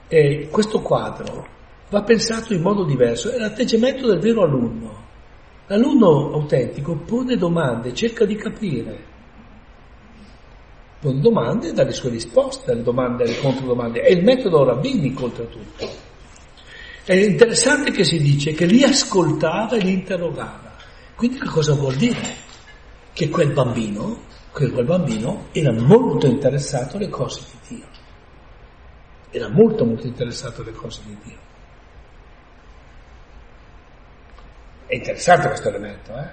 [0.08, 1.48] eh, questo quadro
[1.90, 5.02] va pensato in modo diverso, è l'atteggiamento del vero alunno.
[5.68, 9.12] L'alunno autentico pone domande, cerca di capire.
[11.04, 14.00] Pone domande e dà le sue risposte alle domande e alle controdomande.
[14.00, 15.86] È il metodo rabbinico oltretutto.
[17.04, 20.78] È interessante che si dice che li ascoltava e li interrogava.
[21.14, 22.36] Quindi che cosa vuol dire?
[23.12, 24.22] Che quel bambino,
[24.54, 27.88] quel bambino era molto interessato alle cose di Dio.
[29.30, 31.38] Era molto molto interessato alle cose di Dio.
[34.86, 36.30] È interessante questo elemento, eh?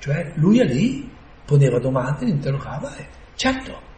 [0.00, 1.10] Cioè lui lì,
[1.46, 3.06] poneva domande, li interrogava e
[3.36, 3.91] certo.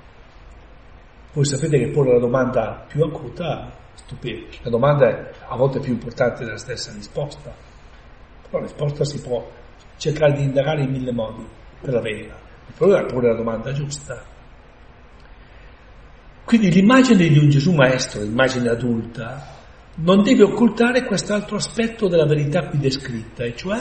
[1.34, 4.46] Voi sapete che porre la domanda più acuta stupendo.
[4.62, 7.52] La domanda è a volte più importante della stessa risposta.
[8.42, 9.44] Però la risposta si può
[9.96, 11.44] cercare di indagare in mille modi
[11.80, 12.38] per averla.
[12.68, 14.22] Il problema è porre la domanda giusta.
[16.44, 19.44] Quindi l'immagine di un Gesù maestro, l'immagine adulta,
[19.96, 23.80] non deve occultare quest'altro aspetto della verità qui descritta, e cioè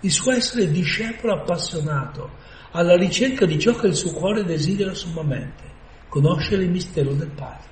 [0.00, 2.30] il suo essere discepolo appassionato,
[2.72, 5.69] alla ricerca di ciò che il suo cuore desidera sommamente,
[6.10, 7.68] conoscere il mistero del Padre.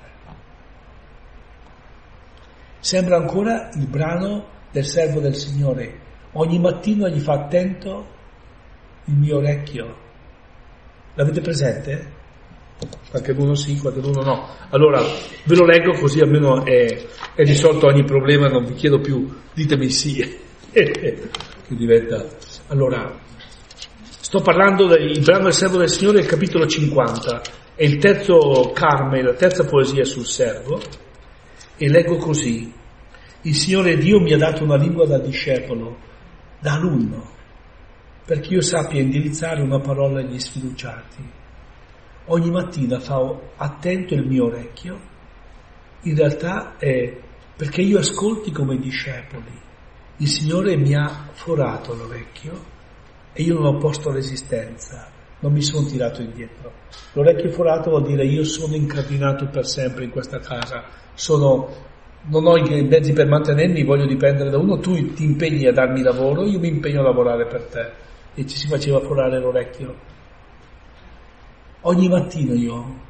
[2.78, 6.00] Sembra ancora il brano del servo del Signore,
[6.32, 8.06] ogni mattino gli fa attento
[9.04, 9.96] il mio orecchio.
[11.14, 12.16] L'avete presente?
[13.10, 14.48] Qualche uno sì, qualche uno no.
[14.70, 15.02] Allora
[15.44, 16.86] ve lo leggo così almeno è,
[17.34, 20.46] è risolto ogni problema, non vi chiedo più, ditemi sì.
[20.70, 22.24] che diventa.
[22.68, 23.18] Allora,
[24.20, 27.42] sto parlando del brano del servo del Signore, capitolo 50,
[27.78, 30.80] è il terzo Carme, la terza poesia sul servo,
[31.76, 32.72] e leggo così.
[33.42, 35.96] Il Signore Dio mi ha dato una lingua da discepolo,
[36.58, 37.30] da alunno,
[38.24, 41.36] perché io sappia indirizzare una parola agli sfiduciati
[42.28, 45.00] ogni mattina fa attento il mio orecchio,
[46.02, 47.16] in realtà è
[47.56, 49.66] perché io ascolti come discepoli.
[50.18, 52.76] Il Signore mi ha forato l'orecchio
[53.32, 55.10] e io non ho posto resistenza,
[55.40, 56.72] non mi sono tirato indietro.
[57.12, 60.84] L'orecchio forato vuol dire io sono incardinato per sempre in questa casa,
[61.14, 61.68] sono,
[62.22, 66.02] non ho i mezzi per mantenermi, voglio dipendere da uno, tu ti impegni a darmi
[66.02, 68.06] lavoro, io mi impegno a lavorare per te.
[68.34, 70.16] E ci si faceva forare l'orecchio
[71.82, 73.06] Ogni mattino io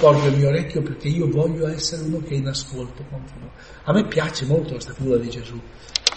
[0.00, 3.50] porgo il mio orecchio perché io voglio essere uno che è in ascolto continuo.
[3.84, 5.60] A me piace molto questa figura di Gesù.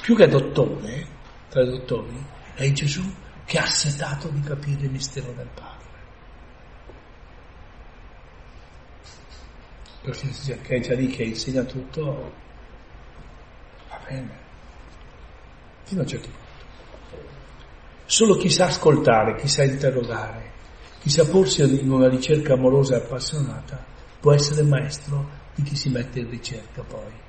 [0.02, 1.06] Più che dottore,
[1.50, 2.16] tra i dottori,
[2.56, 3.04] è Gesù
[3.52, 5.90] che ha setato di capire il mistero del Padre.
[10.04, 12.32] Perché è già lì che insegna tutto,
[13.90, 14.38] va bene,
[15.84, 17.28] fino a un certo punto.
[18.06, 20.52] Solo chi sa ascoltare, chi sa interrogare,
[21.02, 23.84] chi sa porsi in una ricerca amorosa e appassionata
[24.22, 27.20] può essere maestro di chi si mette in ricerca poi.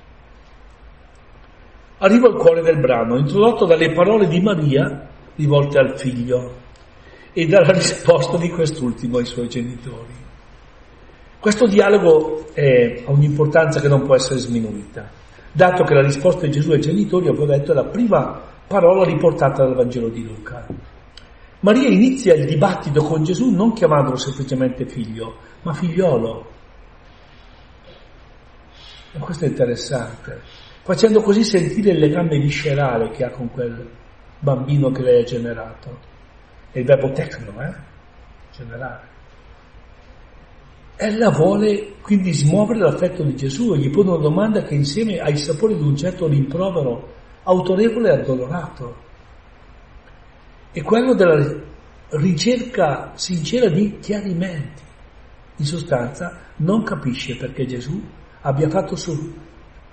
[1.99, 6.61] Arrivo al cuore del brano, introdotto dalle parole di Maria rivolte al figlio
[7.33, 10.21] e dalla risposta di quest'ultimo ai suoi genitori.
[11.39, 15.11] Questo dialogo è, ha un'importanza che non può essere sminuita,
[15.51, 19.65] dato che la risposta di Gesù ai genitori, ho detto, è la prima parola riportata
[19.65, 20.67] dal Vangelo di Luca.
[21.61, 26.51] Maria inizia il dibattito con Gesù non chiamandolo semplicemente figlio, ma figliolo.
[29.13, 30.41] E questo è interessante,
[30.83, 33.89] facendo così sentire il legame viscerale che ha con quel
[34.43, 35.99] bambino che lei ha generato.
[36.73, 37.73] È il verbo tecno, eh?
[38.53, 39.11] Generare.
[40.97, 45.29] Ella vuole quindi smuovere l'affetto di Gesù e gli pone una domanda che insieme ha
[45.29, 47.11] il sapore di un certo rimprovero
[47.45, 49.11] autorevole e addolorato
[50.73, 51.55] è quello della
[52.11, 54.83] ricerca sincera di chiarimenti.
[55.57, 58.03] In sostanza non capisce perché Gesù
[58.41, 59.35] abbia fatto su,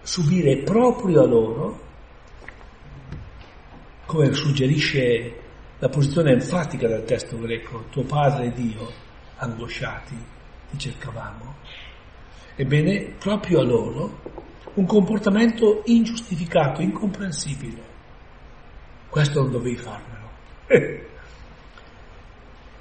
[0.02, 1.80] subire proprio a loro,
[4.10, 5.36] come suggerisce
[5.78, 8.92] la posizione enfatica del testo greco, tuo padre è Dio,
[9.36, 10.16] angosciati
[10.72, 11.58] ti cercavamo.
[12.56, 14.20] Ebbene, proprio a loro
[14.74, 17.84] un comportamento ingiustificato, incomprensibile.
[19.10, 20.30] Questo non dovevi farmelo.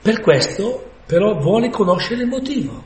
[0.01, 2.83] per questo, però, vuole conoscere il motivo.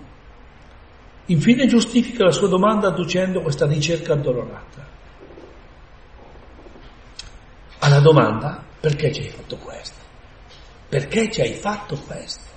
[1.26, 4.92] Infine giustifica la sua domanda adducendo questa ricerca addolorata.
[7.84, 10.00] Alla domanda, perché ci hai fatto questo?
[10.88, 12.50] Perché ci hai fatto questo?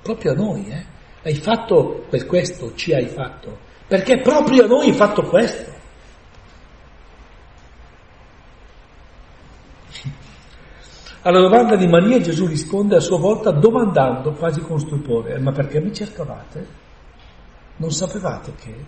[0.00, 0.84] Proprio a noi, eh?
[1.24, 3.58] Hai fatto per questo, ci hai fatto.
[3.88, 5.72] Perché proprio a noi hai fatto questo.
[11.22, 15.80] Alla domanda di Maria Gesù risponde a sua volta domandando quasi con stupore, ma perché
[15.80, 16.66] mi cercavate?
[17.78, 18.84] Non sapevate che?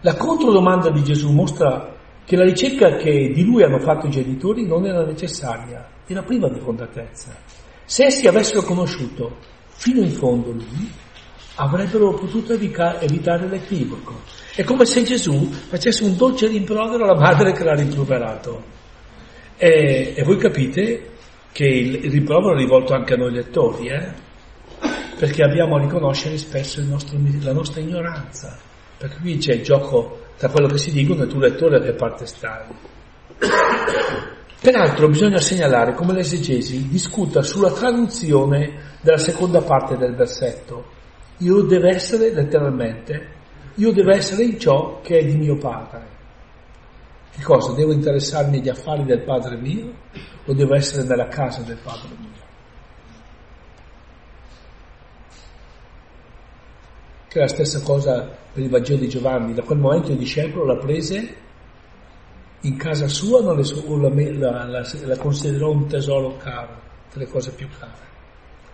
[0.00, 1.96] La controdomanda di Gesù mostra
[2.28, 6.50] che la ricerca che di lui hanno fatto i genitori non era necessaria, era priva
[6.50, 7.34] di fondatezza.
[7.86, 10.92] Se essi avessero conosciuto fino in fondo lui,
[11.54, 14.20] avrebbero potuto evitare l'equivoco.
[14.54, 18.62] È come se Gesù facesse un dolce rimprovero alla madre che l'ha rimproverato.
[19.56, 21.12] E, e voi capite
[21.50, 24.12] che il, il rimprovero è rivolto anche a noi lettori, eh?
[25.18, 28.58] perché abbiamo a riconoscere spesso nostro, la nostra ignoranza.
[28.98, 31.92] Perché qui c'è il gioco tra quello che si dicono e tu lettore a che
[31.92, 32.64] parte stai.
[34.60, 40.96] Peraltro bisogna segnalare come l'esegesi discuta sulla traduzione della seconda parte del versetto.
[41.38, 43.36] Io devo essere, letteralmente,
[43.74, 46.16] io devo essere in ciò che è di mio padre.
[47.36, 47.72] Che cosa?
[47.72, 49.92] Devo interessarmi agli affari del padre mio
[50.44, 52.27] o devo essere nella casa del padre mio?
[57.38, 59.54] Che è la stessa cosa per il Vangelo di Giovanni.
[59.54, 61.34] Da quel momento il discepolo la prese
[62.62, 67.68] in casa sua non la, la, la, considerò un tesoro caro, tra le cose più
[67.78, 68.06] care.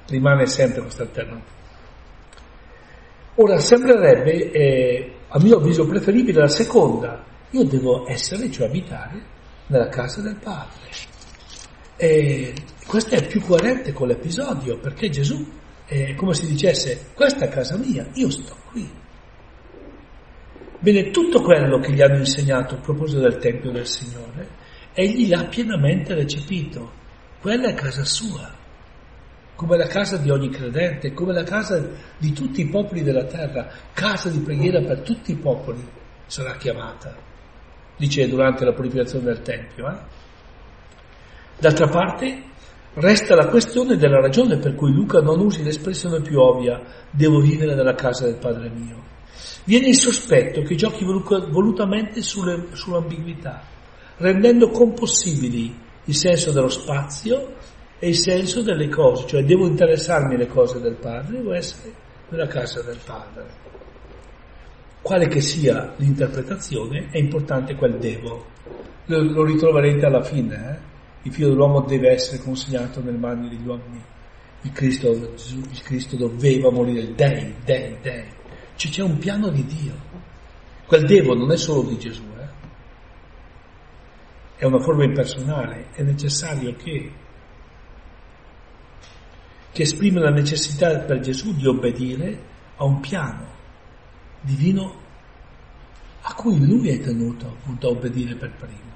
[0.06, 1.52] Rimane sempre questa alternativa.
[3.34, 7.22] Ora sembrerebbe, eh, a mio avviso, preferibile la seconda.
[7.50, 9.20] Io devo essere, cioè abitare,
[9.66, 10.88] nella casa del Padre.
[11.96, 12.54] E
[12.86, 15.46] questo è più coerente con l'episodio, perché Gesù
[15.86, 18.90] è come se dicesse, questa è casa mia, io sto qui.
[20.78, 24.48] Bene, tutto quello che gli hanno insegnato a proposito del Tempio del Signore,
[24.92, 27.02] egli l'ha pienamente recepito.
[27.40, 28.50] Quella è casa sua,
[29.54, 31.86] come la casa di ogni credente, come la casa
[32.18, 35.86] di tutti i popoli della terra, casa di preghiera per tutti i popoli
[36.26, 37.14] sarà chiamata,
[37.96, 39.88] dice durante la purificazione del Tempio.
[39.88, 39.96] Eh?
[41.58, 42.42] D'altra parte,
[42.94, 46.80] resta la questione della ragione per cui Luca non usi l'espressione più ovvia,
[47.10, 49.02] devo vivere nella casa del Padre mio.
[49.64, 53.62] Viene il sospetto che giochi volutamente sulle, sull'ambiguità,
[54.18, 55.74] rendendo compossibili
[56.04, 57.54] il senso dello spazio
[57.98, 61.92] e il senso delle cose, cioè devo interessarmi alle cose del Padre, devo essere
[62.28, 63.62] nella casa del Padre.
[65.00, 68.46] Quale che sia l'interpretazione, è importante quel devo.
[69.06, 70.92] Lo, lo ritroverete alla fine, eh?
[71.24, 74.02] Il figlio dell'uomo deve essere consegnato nelle mani degli uomini.
[74.62, 78.24] Il Cristo, il Cristo doveva morire, dei, dei, dei.
[78.76, 79.94] Cioè c'è un piano di Dio.
[80.86, 82.48] Quel devo non è solo di Gesù, eh?
[84.56, 87.12] è una forma impersonale, è necessario che,
[89.72, 92.38] che esprime la necessità per Gesù di obbedire
[92.76, 93.46] a un piano
[94.42, 95.02] divino
[96.20, 98.93] a cui lui è tenuto appunto a obbedire per primo.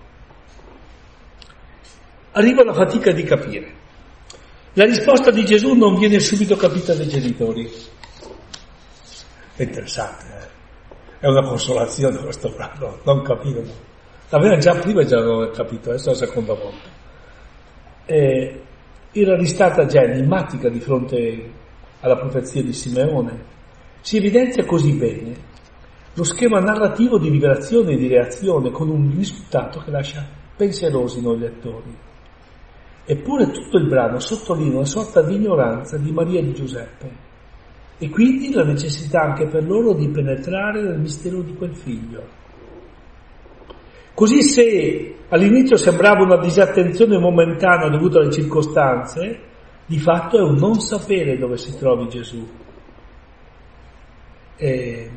[2.38, 3.74] Arriva la fatica di capire.
[4.74, 7.68] La risposta di Gesù non viene subito capita dai genitori.
[9.56, 11.18] È interessante, eh?
[11.18, 13.72] è una consolazione questo brano, non capivano.
[14.28, 16.88] L'avevano già prima già non capito, adesso è la seconda volta.
[18.06, 18.62] E
[19.10, 21.50] era ristata già enigmatica di fronte
[21.98, 23.36] alla profezia di Simeone.
[24.00, 25.46] Si evidenzia così bene
[26.14, 30.24] lo schema narrativo di liberazione e di reazione con un risultato che lascia
[30.56, 32.06] pensierosi noi lettori.
[33.10, 37.10] Eppure tutto il brano sottolinea una sorta di ignoranza di Maria e di Giuseppe
[37.96, 42.22] e quindi la necessità anche per loro di penetrare nel mistero di quel figlio.
[44.12, 49.40] Così se all'inizio sembrava una disattenzione momentanea dovuta alle circostanze,
[49.86, 52.46] di fatto è un non sapere dove si trovi Gesù.
[54.54, 55.10] E,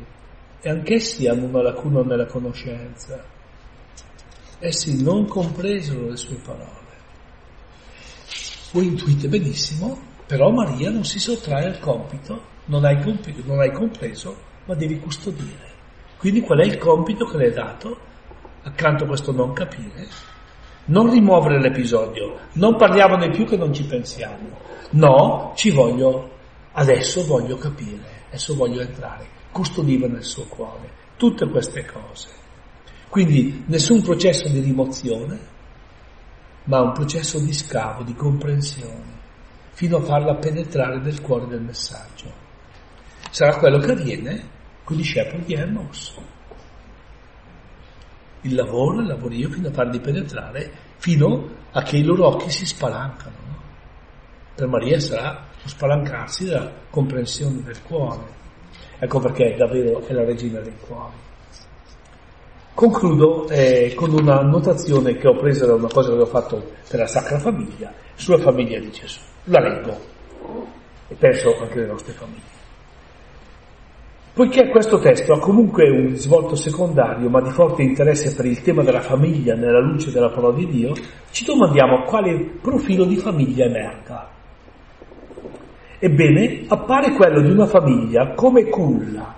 [0.62, 3.22] e anch'essi hanno una lacuna nella conoscenza.
[4.60, 6.81] Essi non compresero le sue parole.
[8.72, 13.72] Voi intuite benissimo, però Maria non si sottrae al compito non hai, compito, non hai
[13.72, 15.70] compreso, ma devi custodire.
[16.18, 17.98] Quindi qual è il compito che le hai dato?
[18.62, 20.06] Accanto a questo non capire,
[20.86, 24.60] non rimuovere l'episodio, non parliamone più che non ci pensiamo.
[24.90, 26.30] No, ci voglio
[26.74, 32.28] Adesso voglio capire, adesso voglio entrare, custodiva nel suo cuore tutte queste cose.
[33.10, 35.38] Quindi nessun processo di rimozione,
[36.64, 39.20] ma un processo di scavo, di comprensione,
[39.72, 42.30] fino a farla penetrare nel cuore del messaggio.
[43.30, 44.48] Sarà quello che avviene
[44.84, 46.14] con i discepoli di Emmaus.
[48.42, 52.66] Il lavoro, il lavorio, fino a farli penetrare, fino a che i loro occhi si
[52.66, 53.36] spalancano.
[53.46, 53.62] No?
[54.54, 58.40] Per Maria sarà lo spalancarsi della comprensione del cuore.
[58.98, 61.14] Ecco perché davvero è la regina dei cuori.
[62.74, 67.00] Concludo eh, con una notazione che ho preso da una cosa che ho fatto per
[67.00, 69.20] la Sacra Famiglia, sulla famiglia di Gesù.
[69.44, 69.96] La leggo
[71.08, 72.60] e penso anche alle nostre famiglie.
[74.32, 78.82] Poiché questo testo ha comunque un risvolto secondario, ma di forte interesse per il tema
[78.82, 80.94] della famiglia nella luce della parola di Dio,
[81.30, 84.30] ci domandiamo quale profilo di famiglia emerga.
[85.98, 89.34] Ebbene, appare quello di una famiglia come culla,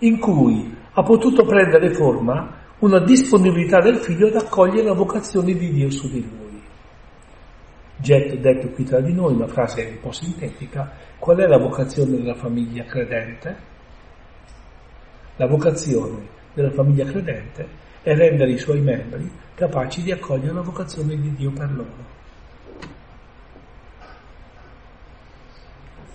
[0.00, 5.70] in cui ha potuto prendere forma una disponibilità del figlio ad accogliere la vocazione di
[5.70, 6.60] Dio su di lui.
[7.96, 12.16] Getto detto qui tra di noi, una frase un po' sintetica, qual è la vocazione
[12.16, 13.56] della famiglia credente?
[15.36, 17.68] La vocazione della famiglia credente
[18.02, 22.10] è rendere i suoi membri capaci di accogliere la vocazione di Dio per loro.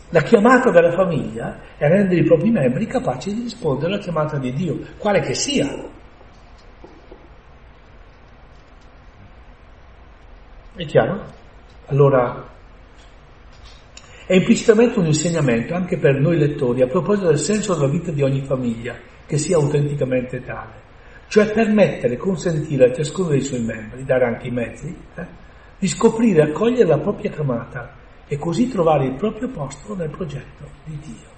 [0.10, 4.52] La chiamata della famiglia è rendere i propri membri capaci di rispondere alla chiamata di
[4.52, 5.96] Dio, quale che sia.
[10.78, 11.24] È chiaro?
[11.88, 12.48] Allora,
[14.28, 18.22] è implicitamente un insegnamento anche per noi lettori a proposito del senso della vita di
[18.22, 20.74] ogni famiglia che sia autenticamente tale,
[21.30, 25.26] cioè permettere consentire a ciascuno dei suoi membri, dare anche i mezzi, eh,
[25.80, 27.96] di scoprire e accogliere la propria chiamata
[28.28, 31.36] e così trovare il proprio posto nel progetto di Dio.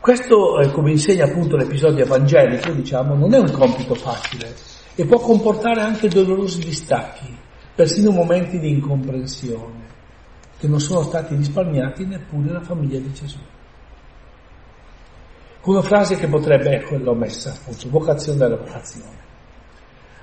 [0.00, 4.52] Questo, eh, come insegna appunto l'episodio evangelico, diciamo, non è un compito facile
[4.96, 7.46] e può comportare anche dolorosi distacchi,
[7.78, 9.86] persino momenti di incomprensione,
[10.58, 13.38] che non sono stati risparmiati neppure la famiglia di Gesù
[15.60, 19.26] con una frase che potrebbe, ecco, l'ho messa appunto, vocazione della vocazione.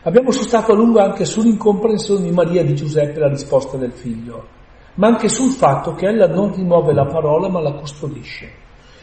[0.01, 4.47] Abbiamo sostato a lungo anche sull'incomprensione di Maria di Giuseppe la risposta del figlio,
[4.95, 8.49] ma anche sul fatto che ella non rimuove la parola ma la custodisce.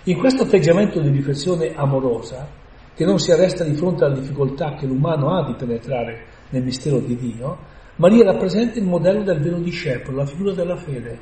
[0.05, 2.49] In questo atteggiamento di riflessione amorosa,
[2.93, 6.99] che non si arresta di fronte alla difficoltà che l'umano ha di penetrare nel mistero
[6.99, 7.59] di Dio,
[7.97, 11.19] Maria rappresenta il modello del vero discepolo, la figura della fede,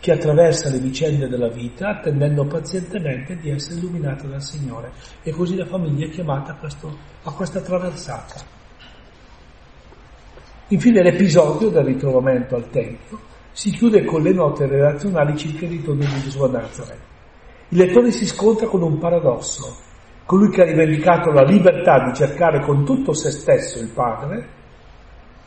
[0.00, 4.90] che attraversa le vicende della vita attendendo pazientemente di essere illuminata dal Signore.
[5.22, 8.34] E così la famiglia è chiamata a, questo, a questa traversata.
[10.68, 13.20] Infine l'episodio del ritrovamento al Tempio
[13.52, 17.00] si chiude con le note relazionali circa il ritorno di Gesù a Nazareth.
[17.68, 19.76] Il lettore si scontra con un paradosso.
[20.24, 24.60] Colui che ha rivendicato la libertà di cercare con tutto se stesso il Padre,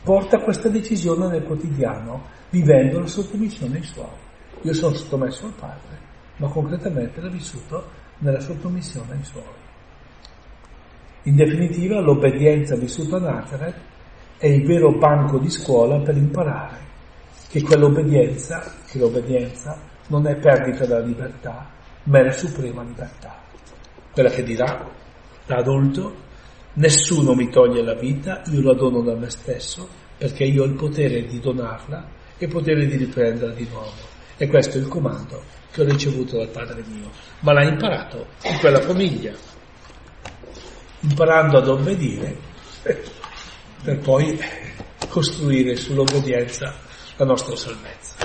[0.06, 4.06] porta questa decisione nel quotidiano, vivendo la sottomissione ai suoi.
[4.62, 5.98] Io sono sottomesso al Padre,
[6.36, 7.84] ma concretamente l'ho vissuto
[8.18, 9.42] nella sottomissione ai Suoi.
[11.24, 13.80] In definitiva, l'obbedienza vissuta a Nazareth
[14.38, 16.78] è il vero banco di scuola per imparare
[17.48, 19.76] che quell'obbedienza, che l'obbedienza
[20.06, 21.68] non è perdita della libertà,
[22.04, 23.42] ma è la suprema libertà.
[24.12, 24.88] Quella che dirà
[25.46, 26.14] da adulto,
[26.76, 30.74] nessuno mi toglie la vita, io la dono da me stesso, perché io ho il
[30.74, 32.08] potere di donarla
[32.38, 34.14] e il potere di riprenderla di nuovo.
[34.36, 37.10] E questo è il comando che ho ricevuto dal Padre mio.
[37.40, 39.32] Ma l'ha imparato in quella famiglia,
[41.00, 42.36] imparando ad obbedire
[43.82, 44.38] per poi
[45.08, 46.74] costruire sull'obbedienza
[47.16, 48.16] la nostra salvezza.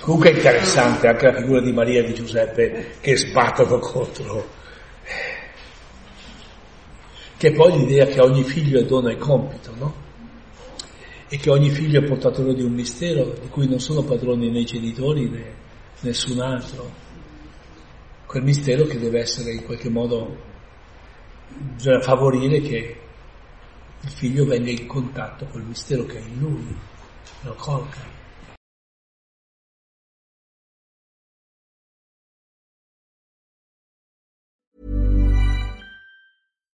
[0.00, 4.48] Comunque è interessante anche la figura di Maria e di Giuseppe che sbattono contro,
[7.42, 9.92] che poi l'idea che ogni figlio è dono e compito, no?
[11.28, 14.60] e che ogni figlio è portatore di un mistero di cui non sono padroni né
[14.60, 15.54] i genitori né
[16.02, 16.88] nessun altro.
[18.26, 20.36] Quel mistero che deve essere in qualche modo,
[21.74, 23.00] bisogna favorire che
[24.02, 26.76] il figlio venga in contatto col mistero che è in lui,
[27.40, 28.11] lo colga.